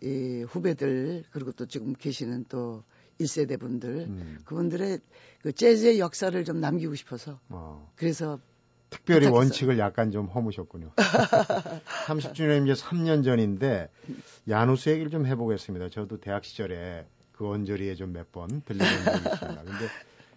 이 0.00 0.44
후배들 0.48 1.24
그리고 1.32 1.52
또 1.52 1.66
지금 1.66 1.92
계시는 1.92 2.44
또 2.48 2.84
1세대 3.20 3.58
분들 3.58 3.88
음. 4.08 4.38
그분들의 4.44 5.00
그 5.42 5.52
재즈의 5.52 5.98
역사를 5.98 6.44
좀 6.44 6.60
남기고 6.60 6.94
싶어서 6.94 7.40
어. 7.48 7.90
그래서 7.96 8.38
특별히 8.90 9.26
부탁했어요. 9.26 9.36
원칙을 9.38 9.78
약간 9.80 10.10
좀 10.12 10.26
허무셨군요. 10.28 10.92
30주년 12.06 12.64
이제 12.64 12.80
3년 12.80 13.24
전인데 13.24 13.90
야누스 14.48 14.88
얘기를 14.90 15.10
좀 15.10 15.26
해보겠습니다. 15.26 15.88
저도 15.90 16.18
대학 16.20 16.44
시절에 16.44 17.06
그 17.32 17.46
언저리에 17.48 17.94
좀 17.96 18.12
몇 18.12 18.30
번 18.32 18.62
들려본 18.62 19.04
적이 19.04 19.16
있습니다. 19.32 19.62
근데 19.64 19.86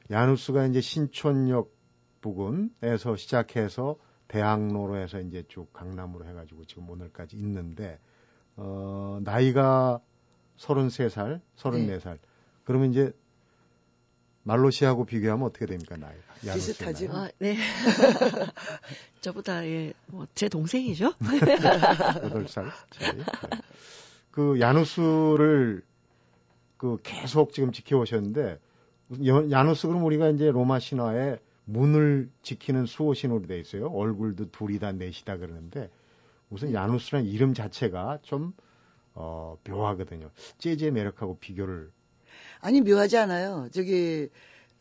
야누스가 0.10 0.66
이제 0.68 0.82
신촌역 0.82 1.72
부근에서 2.22 3.16
시작해서 3.16 3.98
대학로로 4.28 4.98
해서 4.98 5.20
이제 5.20 5.44
쭉 5.48 5.72
강남으로 5.74 6.26
해가지고 6.26 6.66
지금 6.66 6.90
오늘까지 6.90 7.36
있는데 7.38 8.00
어 8.56 9.20
나이가 9.24 10.00
33살, 10.58 11.42
34살. 11.58 12.04
네. 12.14 12.20
그러면 12.64 12.92
이제 12.92 13.12
말로 14.44 14.70
시하고 14.72 15.06
비교하면 15.06 15.46
어떻게 15.46 15.66
됩니까 15.66 15.98
나이가? 15.98 16.22
비슷하죠. 16.54 17.08
아, 17.12 17.30
네. 17.40 17.58
저보다 19.22 19.66
예, 19.68 19.94
뭐 20.08 20.26
제 20.34 20.50
동생이죠. 20.50 21.14
8살 21.16 22.72
차이. 22.92 23.18
네. 23.18 23.24
그 24.32 24.60
야누스를 24.60 25.84
그 26.78 26.98
계속 27.04 27.54
지금 27.54 27.72
지켜오셨는데 27.72 28.60
야누스 29.52 29.88
그럼 29.88 30.04
우리가 30.06 30.30
이제 30.30 30.50
로마 30.50 30.80
신화에 30.80 31.38
문을 31.66 32.30
지키는 32.42 32.86
수호신으로 32.86 33.48
돼 33.48 33.60
있어요. 33.60 33.88
얼굴도 33.88 34.52
둘이다 34.52 34.94
넷이다 34.94 35.38
그러는데 35.38 35.90
우선 36.50 36.74
야누스라는 36.74 37.28
이름 37.28 37.54
자체가 37.54 38.20
좀 38.22 38.54
어, 39.14 39.58
묘하거든요. 39.68 40.30
재즈의 40.58 40.92
매력하고 40.92 41.38
비교를 41.40 41.92
아니 42.60 42.82
묘하지 42.82 43.18
않아요. 43.18 43.68
저기 43.72 44.30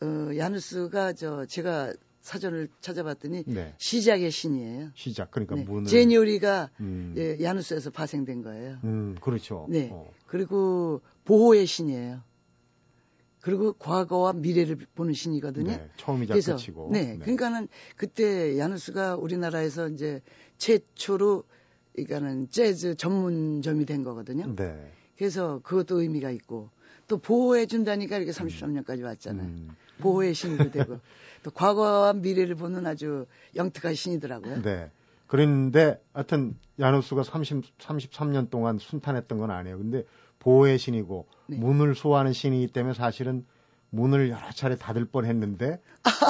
어, 0.01 0.35
야누스가 0.35 1.13
저 1.13 1.45
제가 1.45 1.93
사전을 2.21 2.69
찾아봤더니 2.81 3.43
네. 3.47 3.73
시작의 3.77 4.29
신이에요. 4.31 4.91
시작. 4.93 5.31
그러니까 5.31 5.55
네. 5.55 5.63
문을 5.63 5.85
제니오리가 5.85 6.69
음. 6.79 7.15
예, 7.17 7.37
야누스에서 7.41 7.89
파생된 7.89 8.43
거예요. 8.43 8.77
음, 8.83 9.15
그렇죠. 9.19 9.65
네. 9.69 9.89
어. 9.91 10.11
그리고 10.27 11.01
보호의 11.25 11.65
신이에요. 11.65 12.21
그리고 13.41 13.73
과거와 13.73 14.33
미래를 14.33 14.77
보는 14.95 15.13
신이거든요. 15.13 15.71
네, 15.71 15.89
처음이자 15.97 16.33
그래서, 16.33 16.55
끝이고. 16.55 16.89
네, 16.91 17.13
네, 17.13 17.17
그러니까는 17.17 17.67
그때 17.95 18.57
야누스가 18.57 19.15
우리나라에서 19.15 19.89
이제 19.89 20.21
최초로 20.57 21.43
그러니까는 21.93 22.49
재즈 22.49 22.95
전문점이 22.95 23.85
된 23.85 24.03
거거든요. 24.03 24.55
네. 24.55 24.91
그래서 25.17 25.59
그것도 25.63 26.01
의미가 26.01 26.31
있고 26.31 26.69
또 27.07 27.17
보호해 27.17 27.65
준다니까 27.65 28.17
이렇게 28.17 28.31
33년까지 28.31 29.03
왔잖아요. 29.03 29.45
음. 29.45 29.69
보호의 29.99 30.33
신도 30.33 30.71
되고 30.71 30.99
또 31.43 31.51
과거와 31.51 32.13
미래를 32.13 32.55
보는 32.55 32.85
아주 32.85 33.25
영특한 33.55 33.95
신이더라고요. 33.95 34.61
네. 34.61 34.91
그런데 35.27 36.01
하여튼 36.13 36.57
야누스가 36.79 37.23
30, 37.23 37.77
33년 37.77 38.49
동안 38.49 38.77
순탄했던 38.77 39.37
건 39.37 39.51
아니에요. 39.51 39.77
근데 39.77 40.03
보호의 40.41 40.77
신이고 40.79 41.27
네. 41.47 41.57
문을 41.57 41.95
수호하는 41.95 42.33
신이기 42.33 42.73
때문에 42.73 42.93
사실은 42.93 43.45
문을 43.91 44.29
여러 44.29 44.51
차례 44.51 44.75
닫을 44.75 45.05
뻔했는데 45.05 45.81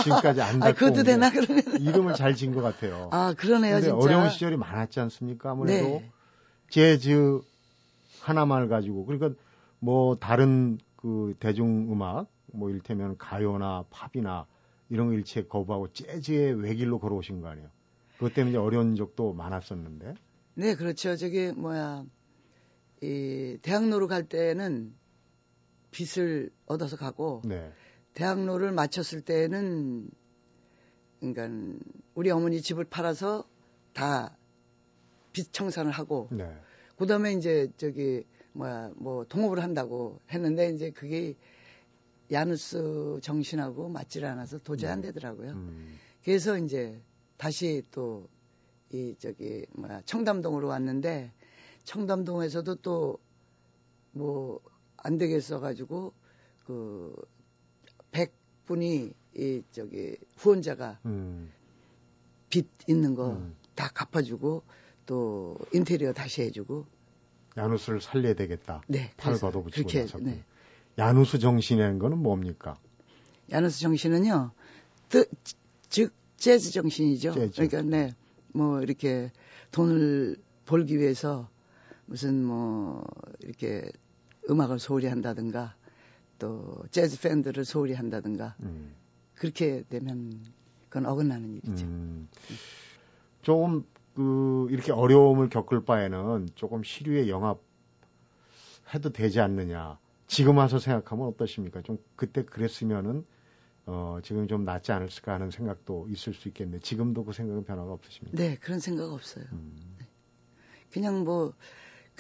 지금까지 0.04 0.42
안 0.42 0.62
아, 0.62 0.66
닫고 0.68 0.76
그것도 0.76 1.00
온게 1.00 1.04
되나 1.04 1.32
그러면? 1.32 1.64
이름을 1.80 2.14
잘 2.16 2.36
지은 2.36 2.54
것 2.54 2.62
같아요. 2.62 3.10
아, 3.12 3.34
그러네요, 3.38 3.80
진짜. 3.80 3.96
어려운 3.96 4.30
시절이 4.30 4.58
많았지 4.58 5.00
않습니까? 5.00 5.52
아무래도 5.52 5.86
네. 5.86 6.12
재즈 6.70 7.40
하나만을 8.22 8.68
가지고 8.68 9.06
그러니까 9.06 9.40
뭐 9.80 10.16
다른 10.16 10.78
그 10.96 11.36
대중음악 11.40 12.28
뭐 12.54 12.70
일테면 12.70 13.18
가요나 13.18 13.86
팝이나 13.90 14.46
이런 14.90 15.08
거 15.08 15.14
일체 15.14 15.44
거부하고 15.44 15.94
재즈의 15.94 16.62
외길로 16.62 17.00
걸어오신 17.00 17.42
거 17.42 17.48
아니에요? 17.48 17.70
그것 18.18 18.34
때문에 18.34 18.52
이제 18.52 18.58
어려운 18.58 18.96
적도 18.96 19.34
많았었는데. 19.34 20.16
네, 20.56 20.76
그렇죠. 20.76 21.16
저기 21.16 21.52
뭐야 21.56 22.04
이 23.02 23.58
대학로로 23.62 24.08
갈 24.08 24.24
때는 24.24 24.94
빚을 25.92 26.52
얻어서 26.66 26.98
가고 26.98 27.42
네. 27.46 27.72
대학로를 28.14 28.72
마쳤을 28.72 29.22
때는 29.22 30.10
그러니까 31.20 31.50
우리 32.16 32.30
어머니 32.32 32.62
집을 32.62 32.86
팔아서 32.86 33.46
다 33.94 34.36
빚 35.34 35.54
청산을 35.54 35.92
하고 35.92 36.28
네. 36.32 36.54
그다음에 36.98 37.34
이제 37.34 37.70
저기 37.78 38.26
뭐야 38.54 38.92
뭐 38.96 39.26
동업을 39.26 39.64
한다고 39.64 40.20
했는데 40.30 40.70
이제 40.70 40.92
그게 40.92 41.36
야누스 42.32 43.20
정신하고 43.22 43.90
맞질 43.90 44.26
않아서 44.26 44.58
도저히 44.60 44.92
안 44.92 45.02
되더라고요. 45.02 45.52
음. 45.52 45.98
그래서 46.24 46.58
이제 46.58 47.02
다시 47.38 47.84
또 47.92 48.28
이 48.94 49.16
저기 49.20 49.66
뭐야 49.72 50.02
청담동으로 50.02 50.68
왔는데 50.68 51.32
청담동에서도 51.84 52.76
또 52.76 53.20
뭐 54.14 54.60
안 55.04 55.18
되겠어 55.18 55.60
가지고 55.60 56.14
그 56.66 57.16
100분이 58.12 59.14
이 59.36 59.64
저기 59.72 60.18
후원자가 60.38 61.00
음. 61.06 61.52
빚 62.50 62.68
있는 62.88 63.16
거 63.16 63.32
음. 63.32 63.56
다 63.76 63.90
갚아주고 63.94 64.64
또 65.06 65.58
인테리어 65.74 66.14
다시 66.14 66.42
해주고 66.44 66.86
야누스를 67.58 68.02
살려야 68.02 68.34
되겠다. 68.34 68.82
네 68.88 69.12
그래서 69.18 69.48
걷어붙이고 69.48 69.88
그렇게 69.88 70.02
나서. 70.02 70.18
네. 70.20 70.44
야누스 70.98 71.40
정신이라는 71.40 72.00
거는 72.00 72.18
뭡니까? 72.18 72.78
야누스 73.50 73.80
정신은요, 73.80 74.52
뜨, 75.10 75.26
즉 75.90 76.14
재즈 76.38 76.72
정신이죠. 76.72 77.34
재즈. 77.34 77.68
그러니까 77.68 77.82
네, 77.82 78.14
뭐 78.54 78.82
이렇게 78.82 79.32
돈을 79.72 80.38
벌기 80.66 81.00
위해서 81.00 81.50
무슨 82.12 82.44
뭐 82.44 83.06
이렇게 83.40 83.90
음악을 84.50 84.80
소홀히 84.80 85.08
한다든가 85.08 85.76
또 86.40 86.84
재즈 86.92 87.22
팬들을 87.22 87.64
소홀히 87.64 87.94
한다든가 87.94 88.54
음. 88.60 88.94
그렇게 89.34 89.84
되면 89.88 90.44
그건 90.90 91.06
어긋나는 91.06 91.56
일이죠. 91.56 91.86
음. 91.86 92.28
조금 93.42 93.86
그 94.14 94.68
이렇게 94.72 94.92
어려움을 94.92 95.48
겪을 95.48 95.86
바에는 95.86 96.50
조금 96.56 96.84
시류에 96.84 97.30
영합 97.30 97.62
해도 98.94 99.14
되지 99.14 99.40
않느냐. 99.40 99.98
지금 100.28 100.58
와서 100.58 100.80
생각하면 100.80 101.28
어떠십니까? 101.28 101.82
좀 101.82 101.98
그때 102.18 102.44
그랬으면은 102.44 103.26
어 103.86 104.20
지금 104.22 104.50
좀 104.50 104.66
낫지 104.66 104.92
않을까 104.92 105.36
하는 105.36 105.50
생각도 105.50 106.10
있을 106.10 106.34
수 106.34 106.50
있겠는데 106.50 106.82
지금도 106.82 107.24
그 107.24 107.32
생각은 107.32 107.64
변화가 107.64 107.94
없으십니까? 107.94 108.38
네, 108.38 108.58
그런 108.58 108.82
생각 108.82 109.14
없어요. 109.14 109.46
음. 109.54 109.96
그냥 110.92 111.24
뭐 111.24 111.54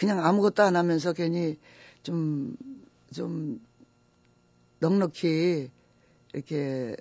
그냥 0.02 0.26
아무것도 0.26 0.64
안 0.64 0.76
하면서 0.76 1.14
괜히 1.14 1.58
좀 2.04 2.56
좀 3.14 3.60
넉넉히 4.80 5.70
이렇게 6.34 6.96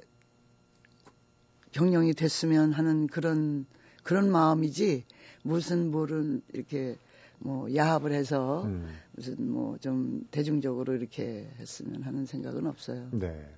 경영이 1.72 2.14
됐으면 2.14 2.72
하는 2.72 3.06
그런 3.06 3.64
그런 4.02 4.30
마음이지 4.30 5.04
무슨 5.42 5.90
뭐는 5.92 6.42
이렇게 6.52 6.96
뭐 7.38 7.72
야합을 7.74 8.12
해서 8.12 8.64
음. 8.64 8.88
무슨 9.12 9.50
뭐 9.52 9.78
좀 9.78 10.26
대중적으로 10.32 10.94
이렇게 10.94 11.48
했으면 11.58 12.02
하는 12.02 12.26
생각은 12.26 12.66
없어요. 12.66 13.08
네. 13.12 13.48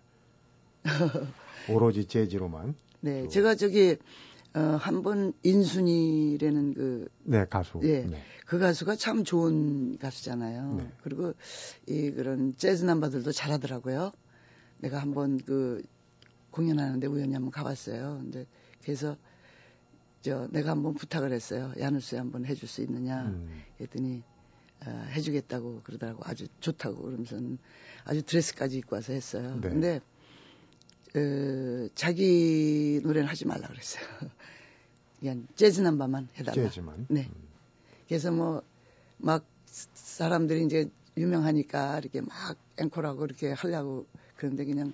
오로지 1.70 2.04
재즈로만. 2.04 2.74
네, 3.00 3.22
또- 3.22 3.28
제가 3.28 3.54
저기 3.54 3.96
어, 4.54 4.60
한 4.60 5.02
번 5.02 5.32
인순이라는 5.42 6.74
그 6.74 7.08
네, 7.24 7.46
가수. 7.46 7.80
예. 7.84 8.02
네. 8.04 8.22
그 8.46 8.58
가수가 8.58 8.96
참 8.96 9.24
좋은 9.24 9.96
가수잖아요. 9.98 10.74
네. 10.74 10.92
그리고 11.02 11.32
이 11.86 12.10
그런 12.10 12.54
재즈 12.56 12.84
남바들도 12.84 13.32
잘하더라고요. 13.32 14.12
내가 14.78 14.98
한번 14.98 15.38
그 15.38 15.82
공연하는데 16.50 17.06
우연히 17.06 17.32
한번 17.32 17.50
가봤어요. 17.50 18.18
근데 18.22 18.46
그래서 18.82 19.16
저 20.20 20.48
내가 20.50 20.70
한번 20.72 20.94
부탁을 20.94 21.32
했어요. 21.32 21.72
야누스에 21.80 22.18
한번 22.18 22.44
해줄 22.44 22.68
수 22.68 22.82
있느냐. 22.82 23.22
음. 23.22 23.62
했더니 23.80 24.22
어, 24.86 24.90
해주겠다고 25.12 25.80
그러더라고. 25.84 26.22
아주 26.26 26.46
좋다고 26.60 27.00
그러면서는 27.02 27.58
아주 28.04 28.22
드레스까지 28.22 28.78
입고 28.78 28.96
와서 28.96 29.12
했어요. 29.14 29.58
네. 29.62 29.68
근데 29.70 30.00
어, 31.14 31.88
자기 31.94 33.00
노래는 33.02 33.28
하지 33.28 33.46
말라 33.46 33.68
그랬어요. 33.68 34.04
그냥 35.20 35.46
재즈 35.54 35.80
남바만 35.80 36.28
해달라. 36.36 36.54
재즈만. 36.54 37.06
네. 37.08 37.28
그래서 38.08 38.30
뭐 38.30 38.62
막 39.22 39.44
사람들이 39.94 40.64
이제 40.64 40.90
유명하니까 41.16 42.00
이렇게 42.00 42.20
막 42.20 42.56
앵콜하고 42.76 43.24
이렇게 43.24 43.52
하려고 43.52 44.06
그런데 44.36 44.64
그냥 44.64 44.92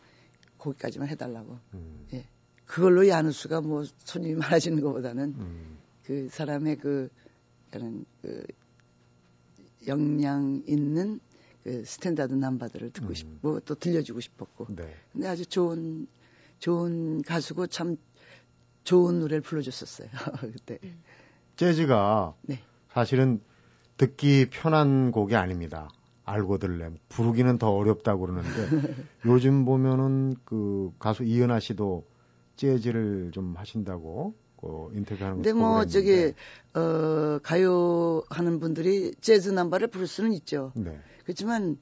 거기까지만 0.58 1.08
해달라고. 1.08 1.58
음. 1.74 2.06
예. 2.12 2.26
그걸로 2.66 3.08
야누스가 3.08 3.62
뭐 3.62 3.84
손님이 4.04 4.34
많아지는 4.34 4.82
것보다는 4.82 5.34
음. 5.38 5.78
그 6.04 6.28
사람의 6.30 6.76
그, 6.76 7.08
그런 7.70 8.04
그 8.20 8.44
역량 9.86 10.62
있는 10.66 11.20
그 11.64 11.84
standard 11.84 12.34
number들을 12.34 12.90
듣고 12.90 13.08
음. 13.08 13.14
싶고 13.14 13.60
또 13.60 13.74
들려주고 13.74 14.20
싶었고. 14.20 14.66
네. 14.74 14.94
근데 15.12 15.28
아주 15.28 15.46
좋은 15.46 16.06
좋은 16.58 17.22
가수고 17.22 17.66
참 17.66 17.96
좋은 18.84 19.20
노래를 19.20 19.42
불러줬었어요 19.42 20.08
그때. 20.40 20.78
재즈가 21.56 22.34
네. 22.42 22.60
사실은 22.92 23.40
듣기 23.96 24.48
편한 24.50 25.10
곡이 25.10 25.34
아닙니다. 25.36 25.88
알고 26.24 26.58
들래. 26.58 26.90
부르기는 27.08 27.58
더 27.58 27.70
어렵다고 27.70 28.26
그러는데 28.26 28.48
요즘 29.26 29.64
보면은 29.64 30.36
그 30.44 30.92
가수 30.98 31.24
이은하 31.24 31.58
씨도 31.58 32.06
재즈를 32.56 33.30
좀 33.32 33.56
하신다고 33.56 34.34
그 34.60 34.90
인터뷰하는 34.94 35.36
거 35.38 35.42
근데 35.42 35.52
뭐 35.52 35.84
저기. 35.86 36.34
어 36.74 37.38
가요 37.42 38.22
하는 38.28 38.60
분들이 38.60 39.12
재즈 39.20 39.48
남바를 39.48 39.88
부를 39.88 40.06
수는 40.06 40.32
있죠. 40.34 40.70
네. 40.76 41.00
그렇지만 41.24 41.78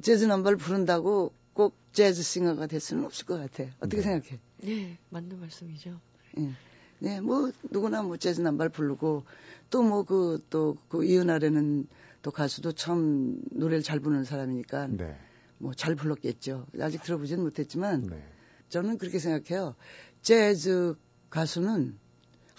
재즈 0.00 0.24
남바를 0.24 0.56
부른다고 0.56 1.32
꼭 1.52 1.76
재즈 1.92 2.22
싱어가 2.22 2.66
될 2.66 2.80
수는 2.80 3.04
없을 3.04 3.26
것 3.26 3.36
같아. 3.38 3.70
어떻게 3.78 3.98
네. 3.98 4.02
생각해? 4.02 4.40
네, 4.62 4.98
맞는 5.10 5.38
말씀이죠. 5.38 6.00
예. 6.38 6.50
네, 6.98 7.20
뭐 7.20 7.52
누구나 7.70 8.02
뭐 8.02 8.16
재즈 8.16 8.40
남바를 8.40 8.70
부르고 8.70 9.24
또 9.70 9.82
뭐 9.82 10.04
그 10.04 10.42
또그 10.50 11.04
이은하라는 11.04 11.86
또 12.22 12.30
가수도 12.30 12.72
참 12.72 13.38
노래를 13.50 13.82
잘 13.82 14.00
부르는 14.00 14.24
사람이니까 14.24 14.86
네. 14.88 15.16
뭐잘 15.58 15.94
불렀겠죠. 15.94 16.66
아직 16.80 17.02
들어보지는 17.02 17.42
못했지만 17.44 18.06
네. 18.06 18.24
저는 18.70 18.98
그렇게 18.98 19.18
생각해요. 19.18 19.74
재즈 20.22 20.94
가수는 21.30 21.98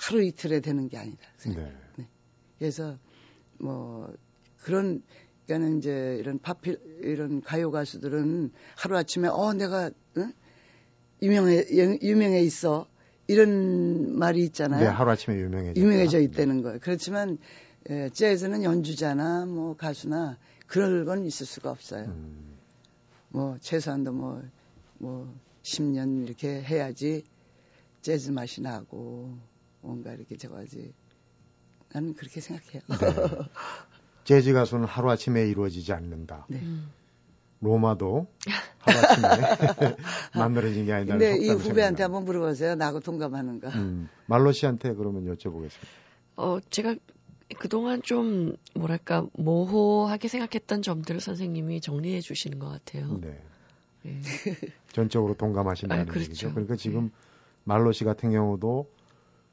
하루 0.03 0.21
이틀에 0.21 0.59
되는 0.59 0.89
게 0.89 0.97
아니다. 0.97 1.23
생각해요. 1.37 1.73
네. 1.97 2.07
그래서 2.59 2.97
뭐 3.57 4.13
그런 4.57 5.01
그러니까는 5.45 5.77
이제 5.77 6.17
이런 6.19 6.39
팝 6.39 6.59
이런 7.01 7.41
가요 7.41 7.71
가수들은 7.71 8.51
하루 8.75 8.97
아침에 8.97 9.29
어 9.29 9.53
내가 9.53 9.91
응? 10.17 10.33
유명해 11.21 11.63
유명해 12.01 12.41
있어 12.41 12.87
이런 13.27 14.17
말이 14.17 14.43
있잖아요. 14.43 14.81
네, 14.81 14.87
하루 14.87 15.11
아침에 15.11 15.37
유명해졌다. 15.37 15.79
유명해져 15.79 16.19
있다는 16.19 16.61
거예요. 16.63 16.79
그렇지만 16.81 17.37
에, 17.89 18.09
재즈는 18.09 18.63
연주자나 18.63 19.45
뭐 19.45 19.77
가수나 19.77 20.37
그럴 20.67 21.05
건 21.05 21.25
있을 21.25 21.45
수가 21.45 21.71
없어요. 21.71 22.05
음, 22.05 22.57
뭐 23.29 23.57
최소한도 23.61 24.11
뭐뭐 24.11 25.33
10년 25.61 26.25
이렇게 26.25 26.61
해야지 26.61 27.23
재즈 28.01 28.31
맛이 28.31 28.61
나고 28.61 29.37
뭔가 29.83 30.13
이렇게 30.13 30.35
저거지 30.37 30.93
나는 31.93 32.13
그렇게 32.15 32.41
생각해요. 32.41 32.81
네. 32.87 33.49
재즈 34.23 34.53
가수는 34.53 34.85
하루아침에 34.85 35.47
이루어지지 35.47 35.93
않는다. 35.93 36.47
네. 36.49 36.59
음. 36.59 36.89
로마도 37.59 38.27
하루아침에 38.79 39.27
만들어진 40.35 40.85
게 40.85 40.93
아니다. 40.93 41.17
근데 41.17 41.37
이 41.37 41.49
후배한테 41.49 42.03
한번 42.03 42.25
물어보세요. 42.25 42.75
나하고 42.75 42.99
동감하는가. 42.99 43.69
음, 43.69 44.09
말로 44.25 44.51
씨한테 44.51 44.93
그러면 44.95 45.25
여쭤보겠습니다. 45.33 45.87
어, 46.35 46.59
제가 46.69 46.95
그동안 47.59 48.01
좀, 48.01 48.55
뭐랄까, 48.73 49.27
모호하게 49.33 50.27
생각했던 50.27 50.81
점들을 50.81 51.19
선생님이 51.19 51.81
정리해 51.81 52.19
주시는 52.19 52.59
것 52.59 52.67
같아요. 52.67 53.19
네. 53.21 53.39
예. 54.05 54.21
전적으로 54.91 55.35
동감하신다는 55.35 56.03
아, 56.03 56.05
그렇죠. 56.05 56.25
얘기죠. 56.25 56.51
그러니까 56.51 56.75
지금 56.75 57.11
말로 57.63 57.91
씨 57.91 58.03
같은 58.03 58.31
경우도 58.31 58.89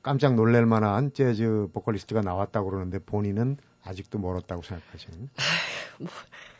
깜짝 0.02 0.34
놀랄 0.34 0.66
만한 0.66 1.12
재즈 1.12 1.68
보컬리스트가 1.72 2.22
나왔다고 2.22 2.70
그러는데 2.70 2.98
본인은 2.98 3.58
아직도 3.82 4.18
멀었다고 4.18 4.62
생각하시는. 4.62 5.28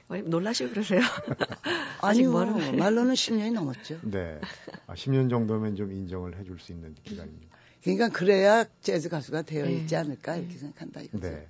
왜 0.08 0.22
놀라시고 0.22 0.70
그러세요? 0.70 1.00
아직 2.02 2.26
아니요. 2.26 2.32
멀어요. 2.32 2.72
말로는 2.72 3.14
10년이 3.14 3.52
넘었죠. 3.52 4.00
네. 4.02 4.40
아, 4.86 4.94
10년 4.94 5.30
정도면 5.30 5.76
좀 5.76 5.92
인정을 5.92 6.36
해줄 6.38 6.58
수 6.58 6.72
있는 6.72 6.94
기간입니다. 7.04 7.56
그러니까 7.82 8.08
그래야 8.08 8.64
재즈 8.80 9.08
가수가 9.08 9.42
되어 9.42 9.64
네. 9.64 9.72
있지 9.74 9.96
않을까 9.96 10.36
이렇게 10.36 10.54
생각한다 10.58 11.00
이거죠. 11.00 11.28
네. 11.28 11.46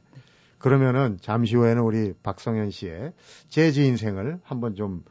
그러면은 0.59 1.18
잠시 1.22 1.57
후에는 1.57 1.83
우리 1.83 2.12
박성현 2.22 2.70
씨의 2.70 3.14
재즈 3.48 3.81
인생을 3.81 4.40
한번 4.42 4.74
좀 4.74 5.05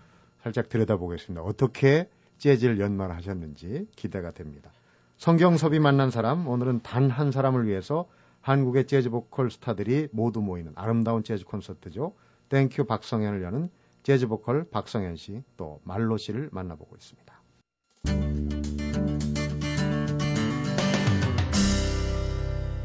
살짝 0.44 0.70
들여다보겠습니다. 0.70 1.42
어떻게 1.42 2.08
재즈를 2.38 2.80
연말하셨는지 2.80 3.88
기대가 3.96 4.32
됩니다. 4.32 4.72
성경섭이 5.20 5.80
만난 5.80 6.12
사람, 6.12 6.48
오늘은 6.48 6.80
단 6.82 7.10
한 7.10 7.34
사람을 7.34 7.68
위해서 7.68 8.06
한국의 8.40 8.88
재즈 8.88 9.10
보컬 9.10 9.52
스타들이 9.52 10.08
모두 10.14 10.40
모이는 10.40 10.72
아름다운 10.76 11.26
재즈 11.26 11.44
콘서트죠. 11.44 12.14
Thank 12.48 12.86
you 12.86 12.95
박성연을 12.95 13.44
여는 13.44 13.70
재즈 14.04 14.28
보컬 14.28 14.64
박성연 14.70 15.18
씨, 15.18 15.44
또 15.58 15.82
말로 15.84 16.16
씨를 16.16 16.48
만나보고 16.54 16.96
있습니다. 16.96 17.34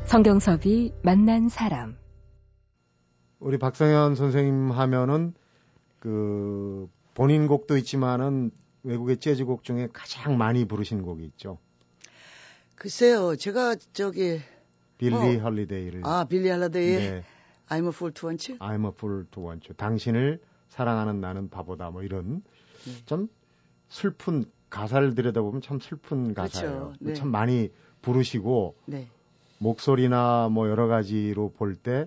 성경섭이 0.07 0.92
만난 1.05 1.49
사람. 1.49 1.97
우리 3.38 3.59
박성연 3.59 4.16
선생님 4.16 4.73
하면은 4.73 5.35
그 6.01 6.90
본인 7.14 7.47
곡도 7.47 7.77
있지만은 7.77 8.51
외국의 8.83 9.18
재즈 9.18 9.44
곡 9.44 9.62
중에 9.62 9.88
가장 9.92 10.37
많이 10.37 10.64
부르신 10.64 11.03
곡이 11.03 11.25
있죠. 11.27 11.59
글쎄요. 12.76 13.37
제가 13.37 13.76
저기 13.92 14.40
빌리 14.98 15.14
어. 15.14 15.40
헐리데이를. 15.42 16.02
아 16.04 16.24
빌리 16.28 16.48
할라데이의 16.48 16.98
네. 16.98 17.24
I'm 17.68 17.84
a 17.84 17.88
fool 17.88 18.12
to 18.12 18.28
want 18.28 18.52
you. 18.52 18.58
I'm 18.58 18.84
a 18.84 18.92
fool 18.94 19.24
to 19.30 19.42
want 19.46 19.66
you. 19.68 19.74
당신을 19.76 20.40
사랑하는 20.68 21.20
나는 21.20 21.48
바보다. 21.48 21.90
뭐 21.90 22.02
이런 22.02 22.42
네. 22.87 22.92
좀 23.06 23.28
슬픈 23.88 24.44
가사를 24.70 25.14
들여다보면 25.14 25.62
참 25.62 25.78
슬픈 25.78 26.34
그렇죠. 26.34 26.52
가사예요. 26.60 26.92
네. 27.00 27.14
참 27.14 27.28
많이 27.28 27.70
부르시고 28.02 28.76
네. 28.87 29.08
목소리나 29.58 30.48
뭐 30.50 30.68
여러 30.68 30.87
가지로 30.88 31.52
볼 31.52 31.76
때 31.76 32.06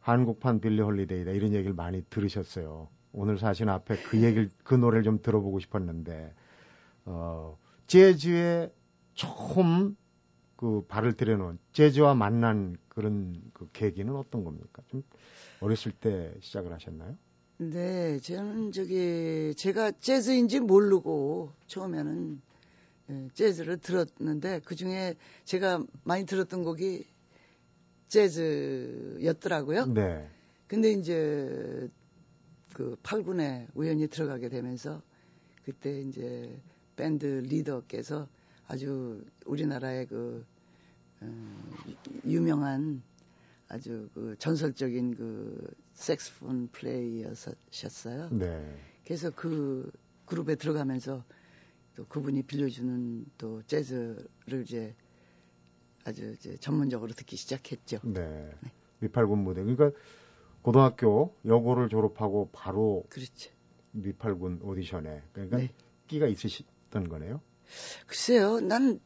한국판 0.00 0.60
빌리 0.60 0.80
홀리데이다 0.80 1.30
이런 1.32 1.52
얘기를 1.52 1.74
많이 1.74 2.02
들으셨어요. 2.08 2.88
오늘 3.12 3.38
사실 3.38 3.68
앞에 3.68 3.96
그 3.98 4.22
얘기를 4.22 4.48
그 4.64 4.74
노래를 4.74 5.02
좀 5.04 5.20
들어보고 5.20 5.60
싶었는데 5.60 6.32
어 7.04 7.58
재즈에 7.86 8.70
처음 9.14 9.96
그 10.56 10.84
발을 10.88 11.14
들여놓은 11.14 11.58
재즈와 11.72 12.14
만난 12.14 12.76
그런 12.88 13.40
그 13.54 13.68
계기는 13.72 14.14
어떤 14.14 14.44
겁니까? 14.44 14.82
좀 14.88 15.02
어렸을 15.60 15.92
때 15.92 16.34
시작을 16.40 16.72
하셨나요? 16.72 17.16
네, 17.58 18.18
저는 18.20 18.72
저기 18.72 19.54
제가 19.56 19.92
재즈인지 19.92 20.60
모르고 20.60 21.52
처음에는 21.66 22.40
예, 23.10 23.28
재즈를 23.34 23.78
들었는데 23.78 24.60
그 24.64 24.74
중에 24.74 25.16
제가 25.44 25.84
많이 26.04 26.24
들었던 26.24 26.62
곡이 26.62 27.06
재즈였더라고요. 28.08 29.86
네. 29.86 30.28
근데 30.66 30.92
이제 30.92 31.88
그 32.72 32.96
8군에 33.02 33.66
우연히 33.74 34.08
들어가게 34.08 34.48
되면서 34.48 35.02
그때 35.64 36.00
이제 36.00 36.60
밴드 36.96 37.26
리더께서 37.26 38.28
아주 38.70 39.24
우리나라의 39.46 40.06
그 40.06 40.46
어, 41.20 41.26
유명한 42.24 43.02
아주 43.68 44.08
그 44.14 44.36
전설적인 44.38 45.16
그 45.16 45.74
색스폰 45.94 46.68
플레이어셨어요. 46.70 48.28
네. 48.30 48.78
그래서 49.04 49.30
그 49.30 49.90
그룹에 50.24 50.54
들어가면서 50.54 51.24
또 51.96 52.06
그분이 52.06 52.44
빌려주는 52.44 53.26
또 53.38 53.60
재즈를 53.64 54.62
이제 54.62 54.94
아주 56.04 56.32
이제 56.34 56.56
전문적으로 56.56 57.12
듣기 57.12 57.34
시작했죠. 57.34 57.98
네. 58.04 58.52
미팔군 59.00 59.40
무대. 59.40 59.62
그러니까 59.64 59.90
고등학교 60.62 61.36
여고를 61.44 61.88
졸업하고 61.88 62.50
바로 62.52 63.04
그렇죠. 63.08 63.50
미팔군 63.90 64.60
오디션에 64.62 65.22
그러니까 65.32 65.56
네. 65.56 65.72
끼가 66.06 66.28
있으셨던 66.28 67.08
거네요. 67.08 67.40
글쎄요, 68.06 68.60
난 68.60 69.00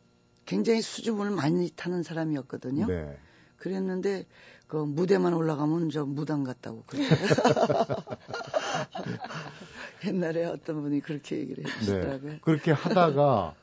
굉장히 0.47 0.83
수줍음을 0.83 1.31
많이 1.31 1.71
타는 1.71 2.03
사람이었거든요. 2.03 2.87
네. 2.87 3.19
그랬는데 3.57 4.27
그 4.67 4.77
무대만 4.77 5.35
올라가면 5.35 5.91
저 5.91 6.05
무당 6.05 6.45
같다고 6.45 6.83
그러더라고요. 6.87 7.97
옛날에 10.07 10.45
어떤 10.45 10.83
분이 10.83 11.01
그렇게 11.01 11.39
얘기를 11.39 11.65
해주시더라고요. 11.65 12.33
네. 12.33 12.41
그렇게 12.43 12.73
하다가 12.73 13.55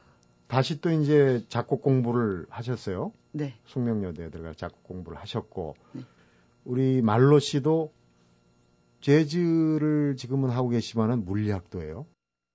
다시 0.48 0.82
또 0.82 0.90
이제 0.90 1.46
작곡 1.50 1.82
공부를 1.82 2.46
하셨어요. 2.50 3.12
네. 3.32 3.56
숙명여대에 3.66 4.30
들어가 4.30 4.54
작곡 4.54 4.84
공부를 4.84 5.20
하셨고 5.20 5.76
네. 5.94 6.02
우리 6.66 7.02
말로 7.02 7.40
씨도 7.40 7.92
재즈를 9.02 10.16
지금은 10.18 10.50
하고 10.50 10.70
계시지만은 10.70 11.26
물리학도 11.26 11.82
해요. 11.82 12.06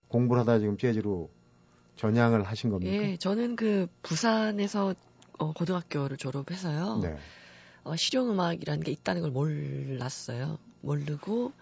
공부를 0.09 0.41
하다 0.43 0.61
지금 0.61 0.79
재즈로 0.79 1.31
전향을 1.97 2.43
하신 2.45 2.71
겁니까? 2.71 3.05
예, 3.05 3.17
저는 3.17 3.57
그 3.57 3.89
부산에서 4.03 4.95
어, 5.39 5.53
고등학교를 5.53 6.17
졸업해서요. 6.17 7.01
네. 7.03 7.17
어, 7.85 7.97
실용음악이라는 7.97 8.83
게 8.83 8.93
있다는 8.93 9.23
걸 9.23 9.31
몰랐어요. 9.31 10.59
모르고 10.81 11.53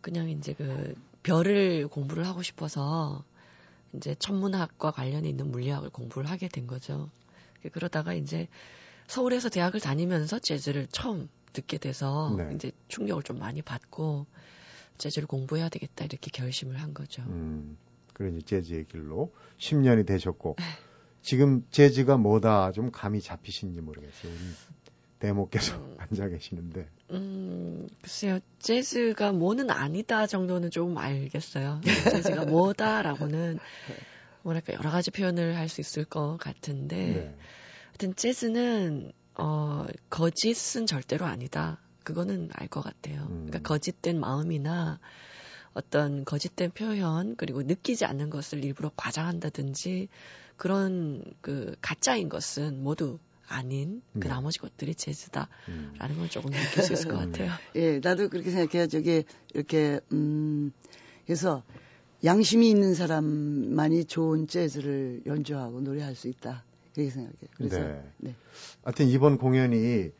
그냥 0.00 0.28
이제 0.28 0.54
그 0.54 0.94
별을 1.22 1.88
공부를 1.88 2.26
하고 2.26 2.42
싶어서 2.42 3.24
이제 3.94 4.14
천문학과 4.18 4.90
관련이 4.90 5.28
있는 5.28 5.50
물리학을 5.50 5.90
공부를 5.90 6.28
하게 6.28 6.48
된 6.48 6.66
거죠. 6.66 7.10
그러다가 7.72 8.14
이제 8.14 8.48
서울에서 9.06 9.48
대학을 9.48 9.80
다니면서 9.80 10.38
재즈를 10.38 10.88
처음 10.90 11.28
듣게 11.52 11.78
돼서 11.78 12.34
네. 12.36 12.54
이제 12.54 12.72
충격을 12.88 13.22
좀 13.22 13.38
많이 13.38 13.62
받고 13.62 14.26
재즈를 14.98 15.28
공부해야 15.28 15.68
되겠다 15.68 16.04
이렇게 16.04 16.30
결심을 16.32 16.80
한 16.80 16.94
거죠. 16.94 17.22
음, 17.22 17.76
그런 18.22 18.40
재즈의 18.44 18.86
길로 18.86 19.32
10년이 19.58 20.06
되셨고 20.06 20.56
지금 21.22 21.64
재즈가 21.70 22.16
뭐다 22.16 22.72
좀 22.72 22.90
감이 22.90 23.20
잡히신지 23.20 23.80
모르겠어요. 23.80 24.32
우리 24.32 24.40
대모께서 25.18 25.76
음. 25.76 25.96
앉아 26.10 26.28
계시는데 26.28 26.88
음, 27.10 27.88
글쎄요. 28.00 28.40
재즈가 28.58 29.32
뭐는 29.32 29.70
아니다 29.70 30.26
정도는 30.26 30.70
좀 30.70 30.98
알겠어요. 30.98 31.80
재즈가 32.10 32.46
뭐다라고는 32.46 33.58
뭐랄까 34.42 34.72
여러 34.72 34.90
가지 34.90 35.10
표현을 35.12 35.56
할 35.56 35.68
수 35.68 35.80
있을 35.80 36.04
것 36.04 36.36
같은데 36.38 36.96
네. 36.96 37.36
하여튼 37.88 38.16
재즈는 38.16 39.12
어, 39.34 39.86
거짓은 40.10 40.86
절대로 40.86 41.24
아니다. 41.26 41.78
그거는 42.04 42.50
알 42.52 42.66
것 42.68 42.82
같아요. 42.82 43.22
음. 43.30 43.46
그러니까 43.46 43.60
거짓된 43.60 44.18
마음이나 44.18 44.98
어떤 45.74 46.24
거짓된 46.24 46.70
표현 46.72 47.36
그리고 47.36 47.62
느끼지 47.62 48.04
않는 48.04 48.30
것을 48.30 48.64
일부러 48.64 48.90
과장한다든지 48.96 50.08
그런 50.56 51.24
그 51.40 51.74
가짜인 51.80 52.28
것은 52.28 52.82
모두 52.82 53.18
아닌 53.48 54.02
그 54.14 54.20
네. 54.20 54.28
나머지 54.28 54.58
것들이 54.58 54.94
재즈다라는 54.94 55.48
음. 55.68 56.16
걸 56.18 56.28
조금 56.28 56.50
느낄 56.50 56.82
수 56.82 56.92
있을 56.92 57.10
것 57.10 57.20
음. 57.20 57.32
같아요. 57.32 57.50
예, 57.76 58.00
나도 58.00 58.28
그렇게 58.28 58.50
생각해요. 58.50 58.86
저기 58.86 59.24
이렇게 59.54 60.00
음 60.12 60.72
그래서 61.26 61.62
양심이 62.24 62.70
있는 62.70 62.94
사람만이 62.94 64.04
좋은 64.04 64.46
재즈를 64.46 65.22
연주하고 65.26 65.80
노래할 65.80 66.14
수 66.14 66.28
있다. 66.28 66.64
그렇게 66.94 67.10
생각해요. 67.10 67.50
그래서 67.56 67.78
네. 67.78 68.02
네. 68.18 68.34
하여튼 68.84 69.08
이번 69.08 69.38
공연이 69.38 70.10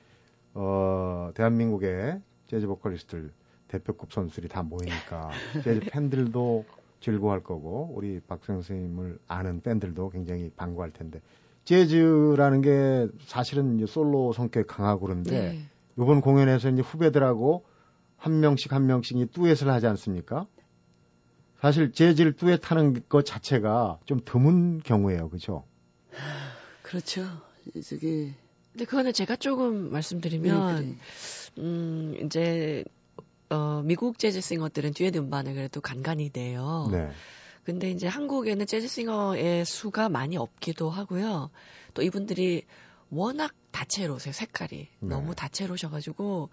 어, 0.54 1.30
대한민국의 1.34 2.20
재즈 2.48 2.66
보컬리스트들 2.66 3.32
대표급 3.72 4.12
선수들이 4.12 4.48
다 4.48 4.62
모이니까 4.62 5.30
재즈 5.64 5.80
팬들도 5.90 6.64
즐거워할 7.00 7.42
거고 7.42 7.90
우리 7.94 8.20
박성 8.20 8.56
선생님을 8.56 9.18
아는 9.26 9.62
팬들도 9.62 10.10
굉장히 10.10 10.50
반가워할 10.54 10.92
텐데 10.92 11.20
재즈라는 11.64 12.60
게 12.60 13.08
사실은 13.26 13.84
솔로 13.86 14.32
성격이 14.32 14.66
강하고 14.66 15.06
그런데 15.06 15.30
네. 15.30 15.64
이번 15.96 16.20
공연에서 16.20 16.70
이제 16.70 16.82
후배들하고 16.82 17.64
한 18.16 18.40
명씩 18.40 18.72
한 18.72 18.86
명씩 18.86 19.16
이 19.16 19.26
듀엣을 19.26 19.68
하지 19.68 19.86
않습니까? 19.86 20.46
사실 21.60 21.92
재즈를 21.92 22.34
듀엣 22.34 22.70
하는 22.70 23.02
것 23.08 23.24
자체가 23.24 24.00
좀 24.04 24.20
드문 24.24 24.80
경우예요. 24.82 25.28
그죠? 25.30 25.64
그렇죠. 26.82 27.22
저기 27.84 28.34
근데 28.72 28.84
그거는 28.84 29.12
제가 29.12 29.36
조금 29.36 29.92
말씀드리면 29.92 30.66
네, 30.66 30.82
그래. 30.82 30.96
음 31.58 32.16
이제 32.24 32.84
어 33.52 33.82
미국 33.84 34.18
재즈 34.18 34.40
싱어들은 34.40 34.94
듀엣 34.94 35.16
음반을 35.16 35.54
그래도 35.54 35.80
간간히 35.80 36.30
내요. 36.32 36.88
네. 36.90 37.10
근데 37.64 37.90
이제 37.90 38.08
한국에는 38.08 38.66
재즈 38.66 38.88
싱어의 38.88 39.64
수가 39.64 40.08
많이 40.08 40.36
없기도 40.36 40.90
하고요. 40.90 41.50
또 41.94 42.02
이분들이 42.02 42.64
워낙 43.10 43.54
다채로우세요, 43.70 44.32
색깔이. 44.32 44.88
네. 45.00 45.08
너무 45.08 45.34
다채로우셔가지고, 45.34 46.48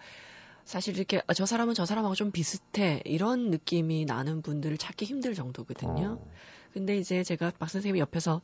사실 0.65 0.97
이렇게, 0.97 1.21
아, 1.25 1.33
저 1.33 1.45
사람은 1.45 1.73
저 1.73 1.85
사람하고 1.85 2.15
좀 2.15 2.31
비슷해. 2.31 3.01
이런 3.05 3.49
느낌이 3.49 4.05
나는 4.05 4.41
분들을 4.41 4.77
찾기 4.77 5.05
힘들 5.05 5.33
정도거든요. 5.33 6.19
어. 6.21 6.31
근데 6.73 6.97
이제 6.97 7.23
제가 7.23 7.51
박 7.57 7.69
선생님 7.69 7.97
옆에서 7.99 8.41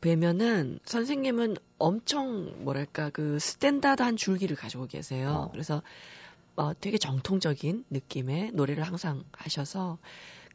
뵈면은 0.00 0.78
선생님은 0.84 1.56
엄청 1.78 2.64
뭐랄까 2.64 3.10
그 3.10 3.38
스탠다드한 3.38 4.16
줄기를 4.16 4.54
가지고 4.54 4.86
계세요. 4.86 5.46
어. 5.46 5.50
그래서 5.50 5.82
어, 6.58 6.74
되게 6.74 6.98
정통적인 6.98 7.84
느낌의 7.88 8.50
노래를 8.52 8.82
항상 8.82 9.22
하셔서 9.32 9.98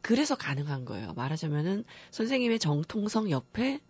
그래서 0.02 0.36
가능한 0.36 0.84
거예요. 0.84 1.14
말하자면은 1.14 1.84
선생님의 2.10 2.58
정통성 2.58 3.30
옆에 3.30 3.80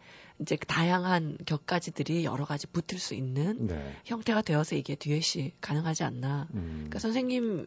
이제 0.40 0.56
다양한 0.56 1.38
격가지들이 1.44 2.24
여러 2.24 2.44
가지 2.44 2.68
붙을 2.68 3.00
수 3.00 3.14
있는 3.14 3.66
네. 3.66 3.96
형태가 4.04 4.42
되어서 4.42 4.76
이게 4.76 4.94
듀엣이 4.94 5.54
가능하지 5.60 6.04
않나. 6.04 6.46
음. 6.54 6.70
그러니까 6.74 7.00
선생님의 7.00 7.66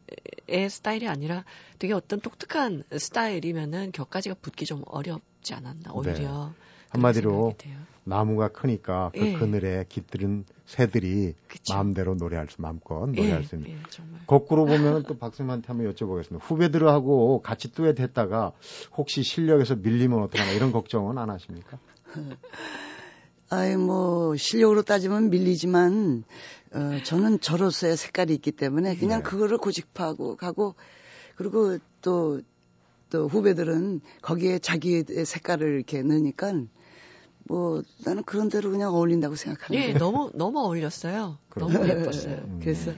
스타일이 0.70 1.10
아니라 1.10 1.44
되게 1.78 1.94
어떤 1.94 2.22
독특한 2.22 2.84
스타일이면은 2.98 3.92
격가지가 3.92 4.36
붙기 4.42 4.66
좀 4.66 4.82
어렵지 4.86 5.54
않았나 5.54 5.92
오히려 5.92 6.54
네. 6.58 6.68
한마디로. 6.90 7.54
나무가 8.08 8.48
크니까 8.48 9.12
그 9.14 9.20
예. 9.20 9.34
그늘에 9.34 9.86
깃들은 9.90 10.46
새들이 10.66 11.34
그쵸. 11.50 11.74
마음대로 11.74 12.16
노래할 12.16 12.48
수 12.50 12.62
마음껏 12.62 13.06
노래할 13.06 13.42
예, 13.42 13.46
수 13.46 13.56
있는. 13.56 13.70
예, 13.70 13.78
정말. 13.90 14.22
거꾸로 14.26 14.66
보면은 14.66 15.04
또 15.04 15.18
박수님한테 15.20 15.68
한번 15.68 15.94
여쭤보겠습니다. 15.94 16.40
후배들하고 16.42 17.42
같이 17.42 17.74
듀엣 17.74 18.00
했다가 18.00 18.54
혹시 18.96 19.24
실력에서 19.24 19.76
밀리면 19.76 20.24
어떡하나 20.24 20.52
이런 20.54 20.72
걱정은 20.72 21.18
안 21.18 21.30
하십니까? 21.30 21.80
아이 23.50 23.76
뭐 23.76 24.38
실력으로 24.38 24.84
따지면 24.84 25.30
밀리지만 25.30 26.24
어, 26.74 27.04
저는 27.04 27.42
저로서의 27.42 27.98
색깔이 27.98 28.34
있기 28.36 28.54
때문에 28.54 28.96
그냥 28.96 29.22
네. 29.22 29.30
그거를 29.30 29.58
고집하고 29.58 30.38
가고 30.38 30.76
그리고 31.36 31.78
또 32.02 32.42
또 33.10 33.28
후배들은 33.28 34.02
거기에 34.22 34.60
자기의 34.60 35.06
색깔을 35.26 35.76
이렇게 35.76 36.02
넣으니까 36.04 36.54
뭐 37.46 37.82
나는 38.06 38.24
그런 38.24 38.50
대로 38.50 38.72
그냥 38.72 38.94
어울린다고 38.94 39.36
생각하는 39.36 39.82
예. 39.82 39.94
너무 39.94 40.32
너무 40.36 40.60
어울렸어요. 40.60 41.38
너무. 41.56 41.88
예뻤어요. 41.88 42.36
음. 42.36 42.60
그래서 42.62 42.92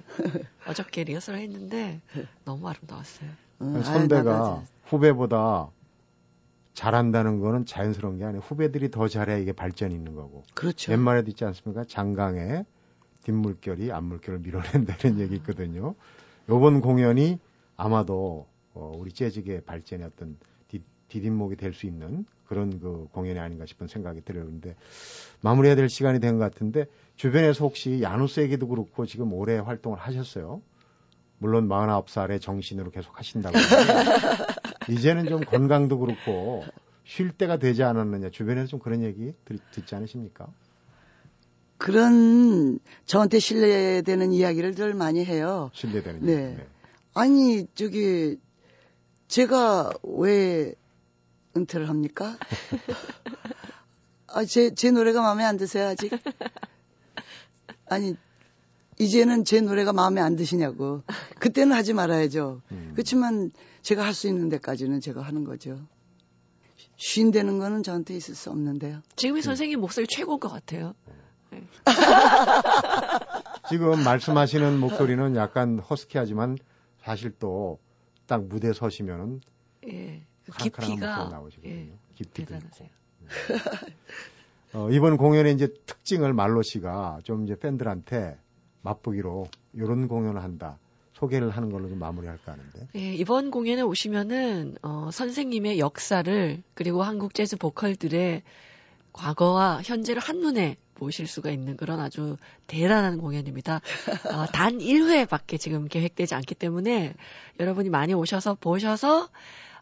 어저께 0.67 1.04
리허설을 1.04 1.39
했는데 1.39 2.02
너무 2.45 2.67
아름다웠어요. 2.67 3.30
어, 3.60 3.74
아이, 3.76 3.84
선배가 3.84 4.63
후배보다 4.86 5.69
잘한다는 6.74 7.39
거는 7.39 7.65
자연스러운 7.65 8.17
게 8.17 8.26
아니에요. 8.26 8.41
후배들이 8.41 8.89
더 8.89 9.08
잘해야 9.08 9.38
이게 9.38 9.52
발전이 9.52 9.93
있는 9.93 10.15
거고. 10.15 10.43
그렇죠. 10.54 10.91
옛말에도 10.93 11.30
있지 11.30 11.45
않습니까? 11.45 11.84
장강에 11.84 12.65
뒷물결이 13.24 13.91
앞물결을 13.91 14.39
밀어낸다는 14.39 15.19
얘기 15.19 15.36
있거든요. 15.36 15.93
요번 16.48 16.82
공연이 16.82 17.38
아마도 17.76 18.48
어, 18.73 18.91
우리 18.95 19.12
재즈계 19.12 19.62
발전의 19.62 20.08
어떤 20.08 20.38
디, 20.67 20.82
디딤목이 21.10 21.55
될 21.55 21.73
수 21.73 21.86
있는 21.88 22.25
그런 22.47 22.79
그 22.79 23.08
공연이 23.12 23.39
아닌가 23.39 23.65
싶은 23.65 23.88
생각이 23.88 24.21
들어요. 24.21 24.45
근데 24.45 24.75
마무리해야 25.41 25.75
될 25.75 25.88
시간이 25.89 26.19
된 26.19 26.38
것 26.39 26.51
같은데 26.51 26.86
주변에서 27.15 27.65
혹시 27.65 28.01
야누스에게도 28.01 28.67
그렇고 28.67 29.05
지금 29.05 29.34
오래 29.34 29.58
활동을 29.58 29.97
하셨어요. 29.99 30.62
물론 31.38 31.67
49살의 31.69 32.41
정신으로 32.41 32.91
계속 32.91 33.17
하신다고 33.17 33.55
이제는 34.89 35.27
좀 35.27 35.41
건강도 35.45 35.99
그렇고 35.99 36.65
쉴 37.05 37.32
때가 37.32 37.58
되지 37.58 37.84
않았느냐 37.84 38.29
주변에서 38.29 38.67
좀 38.67 38.79
그런 38.79 39.03
얘기 39.03 39.34
들, 39.45 39.58
듣지 39.71 39.95
않으십니까? 39.95 40.47
그런 41.77 42.79
저한테 43.05 43.39
신뢰되는 43.39 44.34
이야기를 44.34 44.75
늘 44.75 44.93
많이 44.93 45.23
해요. 45.23 45.69
신뢰되는 45.73 46.21
네. 46.25 46.36
네. 46.55 46.67
아니 47.13 47.65
저기 47.73 48.38
제가 49.29 49.91
왜 50.03 50.73
은퇴를 51.55 51.87
합니까? 51.87 52.35
아, 54.27 54.43
제, 54.43 54.73
제 54.75 54.91
노래가 54.91 55.21
마음에 55.21 55.43
안 55.45 55.57
드세요, 55.57 55.87
아직? 55.87 56.11
아니, 57.87 58.15
이제는 58.99 59.45
제 59.45 59.61
노래가 59.61 59.93
마음에 59.93 60.19
안 60.19 60.35
드시냐고. 60.35 61.03
그때는 61.39 61.75
하지 61.75 61.93
말아야죠. 61.93 62.61
음. 62.71 62.91
그렇지만 62.93 63.51
제가 63.81 64.03
할 64.03 64.13
수 64.13 64.27
있는 64.27 64.49
데까지는 64.49 64.99
제가 64.99 65.21
하는 65.21 65.45
거죠. 65.45 65.79
쉰다는 66.97 67.59
거는 67.59 67.81
저한테 67.83 68.15
있을 68.15 68.35
수 68.35 68.49
없는데요. 68.49 69.01
지금의 69.15 69.41
선생님 69.41 69.79
목소리 69.79 70.05
최고인 70.07 70.39
것 70.39 70.49
같아요. 70.49 70.93
지금 73.69 74.03
말씀하시는 74.03 74.79
목소리는 74.79 75.35
약간 75.35 75.79
허스키하지만 75.79 76.57
사실 77.03 77.33
또 77.39 77.79
딱 78.29 78.45
무대 78.45 78.71
서시면은 78.71 79.41
예. 79.87 80.21
그 80.45 80.51
깊이가 80.51 81.29
나오시거든요. 81.29 81.73
예, 81.73 81.89
깊이도 82.15 82.53
대단하세요. 82.53 82.87
있고. 84.71 84.77
어, 84.77 84.89
이번 84.91 85.17
공연의 85.17 85.55
이제 85.55 85.73
특징을 85.87 86.33
말로 86.33 86.61
씨가 86.61 87.21
좀 87.23 87.43
이제 87.43 87.55
팬들한테 87.55 88.37
맛보기로 88.83 89.47
이런 89.73 90.07
공연을 90.07 90.43
한다. 90.43 90.77
소개를 91.13 91.49
하는 91.49 91.71
걸로 91.71 91.89
좀 91.89 91.97
마무리할까 91.99 92.53
하는데. 92.53 92.87
예, 92.95 93.13
이번 93.15 93.49
공연에 93.49 93.81
오시면은 93.81 94.77
어, 94.83 95.09
선생님의 95.11 95.79
역사를 95.79 96.63
그리고 96.75 97.01
한국 97.01 97.33
재즈 97.33 97.57
보컬들의 97.57 98.43
과거와 99.19 99.82
현재를 99.84 100.21
한눈에 100.21 100.77
보실 100.95 101.27
수가 101.27 101.51
있는 101.51 101.75
그런 101.75 101.99
아주 101.99 102.38
대단한 102.67 103.17
공연입니다. 103.17 103.82
어, 104.34 104.45
단 104.47 104.79
1회밖에 104.79 105.60
지금 105.60 105.88
계획되지 105.88 106.36
않기 106.36 106.55
때문에 106.55 107.13
여러분이 107.60 107.89
많이 107.89 108.13
오셔서 108.13 108.55
보셔서 108.55 109.27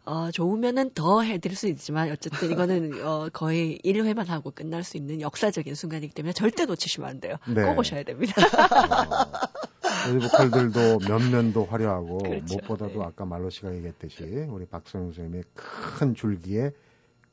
어, 0.05 0.31
좋으면은 0.31 0.91
더 0.93 1.21
해드릴 1.21 1.55
수 1.55 1.67
있지만 1.67 2.09
어쨌든 2.11 2.49
이거는 2.49 3.05
어, 3.05 3.29
거의 3.31 3.79
1회만 3.83 4.27
하고 4.27 4.51
끝날 4.51 4.83
수 4.83 4.97
있는 4.97 5.21
역사적인 5.21 5.75
순간이기 5.75 6.13
때문에 6.13 6.33
절대 6.33 6.65
놓치시면 6.65 7.09
안 7.09 7.19
돼요. 7.19 7.35
네. 7.47 7.63
꼭 7.63 7.77
오셔야 7.79 8.03
됩니다. 8.03 8.33
어, 8.41 10.11
우리 10.11 10.19
보컬들도 10.19 10.99
면면도 11.07 11.65
화려하고 11.65 12.19
그렇죠. 12.19 12.45
무엇보다도 12.45 12.99
네. 12.99 13.05
아까 13.05 13.25
말로 13.25 13.49
씨가 13.49 13.75
얘기했듯이 13.75 14.23
우리 14.49 14.65
박성영 14.65 15.07
선생님의 15.07 15.43
큰 15.53 16.15
줄기에 16.15 16.71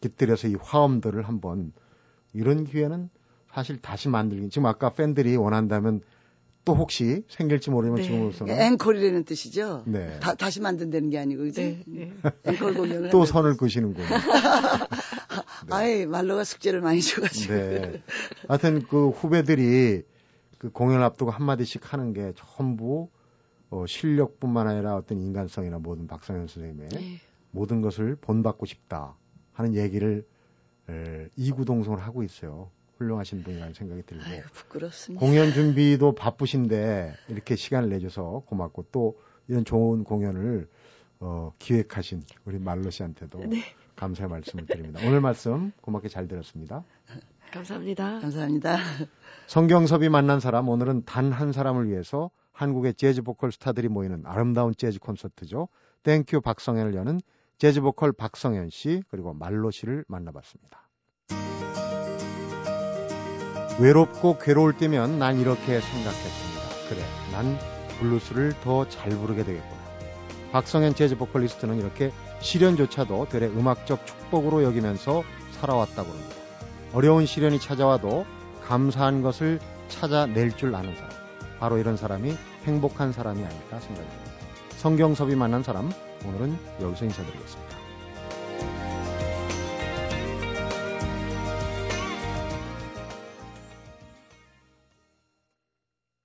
깃들여서 0.00 0.48
이 0.48 0.56
화음들을 0.60 1.22
한번 1.22 1.72
이런 2.34 2.64
기회는 2.64 3.08
사실 3.52 3.80
다시 3.80 4.08
만들기 4.08 4.50
지금 4.50 4.66
아까 4.66 4.90
팬들이 4.90 5.36
원한다면 5.36 6.02
또 6.64 6.74
혹시 6.74 7.22
생길지 7.28 7.70
모르지만 7.70 7.98
네. 7.98 8.04
지금으로서는 8.04 8.58
앵콜이라는 8.58 9.24
뜻이죠. 9.24 9.84
네. 9.86 10.18
다, 10.20 10.34
다시 10.34 10.60
만든다는 10.60 11.10
게 11.10 11.18
아니고, 11.18 11.42
그지? 11.42 11.84
네, 11.86 12.12
네. 12.22 12.32
앵콜 12.44 12.74
공연을. 12.74 13.10
또 13.10 13.26
선을 13.26 13.56
그시는군요. 13.58 14.06
아이, 15.70 16.06
말로가 16.06 16.44
숙제를 16.44 16.80
많이 16.80 17.02
줘가지고. 17.02 17.54
네. 17.54 18.02
하여튼 18.48 18.82
그 18.88 19.10
후배들이 19.10 20.02
그 20.58 20.70
공연 20.70 21.02
앞두고 21.02 21.30
한 21.30 21.44
마디씩 21.44 21.92
하는 21.92 22.14
게 22.14 22.32
전부 22.34 23.10
어, 23.68 23.84
실력뿐만 23.86 24.66
아니라 24.66 24.96
어떤 24.96 25.20
인간성이나 25.20 25.78
모든 25.78 26.06
박상현 26.06 26.46
선생님의 26.46 26.88
네. 26.88 27.20
모든 27.50 27.82
것을 27.82 28.16
본받고 28.16 28.64
싶다 28.66 29.16
하는 29.52 29.74
얘기를 29.74 30.24
에, 30.90 31.28
이구동성을 31.36 31.98
하고 32.00 32.22
있어요. 32.22 32.70
훌륭하신 32.98 33.42
분이라는 33.42 33.74
생각이 33.74 34.02
들고 34.06 34.22
아이고, 34.24 34.46
부끄럽습니다. 34.52 35.24
공연 35.24 35.52
준비도 35.52 36.14
바쁘신데 36.14 37.14
이렇게 37.28 37.56
시간을 37.56 37.88
내줘서 37.88 38.42
고맙고 38.46 38.86
또 38.92 39.18
이런 39.48 39.64
좋은 39.64 40.04
공연을 40.04 40.68
어, 41.20 41.52
기획하신 41.58 42.22
우리 42.44 42.58
말로 42.58 42.90
씨한테도 42.90 43.40
감사의 43.96 44.28
말씀을 44.28 44.66
드립니다. 44.66 45.00
오늘 45.06 45.20
말씀 45.20 45.72
고맙게 45.80 46.08
잘 46.08 46.28
들었습니다. 46.28 46.84
감사합니다. 47.52 48.20
감사합니다. 48.20 48.78
성경섭이 49.46 50.08
만난 50.08 50.40
사람 50.40 50.68
오늘은 50.68 51.04
단 51.04 51.32
한 51.32 51.52
사람을 51.52 51.88
위해서 51.88 52.30
한국의 52.52 52.94
재즈 52.94 53.22
보컬 53.22 53.52
스타들이 53.52 53.88
모이는 53.88 54.22
아름다운 54.26 54.74
재즈 54.76 54.98
콘서트죠. 55.00 55.68
Thank 56.04 56.40
you 56.40 56.49
박성연을 56.49 56.94
여는 56.94 57.20
재즈 57.58 57.80
보컬 57.80 58.12
박성연 58.12 58.70
씨 58.70 59.02
그리고 59.08 59.32
말로 59.32 59.70
씨를 59.70 60.04
만나봤습니다. 60.08 60.88
외롭고 63.80 64.38
괴로울 64.38 64.76
때면 64.76 65.18
난 65.18 65.38
이렇게 65.38 65.80
생각했습니다. 65.80 66.88
그래, 66.88 67.02
난 67.32 67.58
블루스를 67.98 68.54
더 68.62 68.88
잘 68.88 69.10
부르게 69.10 69.44
되겠구나. 69.44 69.84
박성연 70.52 70.94
재즈 70.94 71.16
보컬리스트는 71.16 71.78
이렇게 71.78 72.12
시련조차도 72.40 73.28
되레 73.28 73.46
음악적 73.46 74.06
축복으로 74.06 74.62
여기면서 74.62 75.22
살아왔다고 75.52 76.08
합니다. 76.10 76.36
어려운 76.92 77.26
시련이 77.26 77.58
찾아와도 77.58 78.26
감사한 78.62 79.22
것을 79.22 79.58
찾아낼 79.88 80.52
줄 80.56 80.74
아는 80.74 80.94
사람. 80.94 81.10
바로 81.58 81.78
이런 81.78 81.96
사람이 81.96 82.34
행복한 82.64 83.12
사람이 83.12 83.42
아닐까 83.44 83.80
생각합니다. 83.80 84.30
성경섭이 84.76 85.34
만난 85.34 85.62
사람, 85.62 85.90
오늘은 86.26 86.56
여기서 86.80 87.04
인사드리겠습니다. 87.04 87.73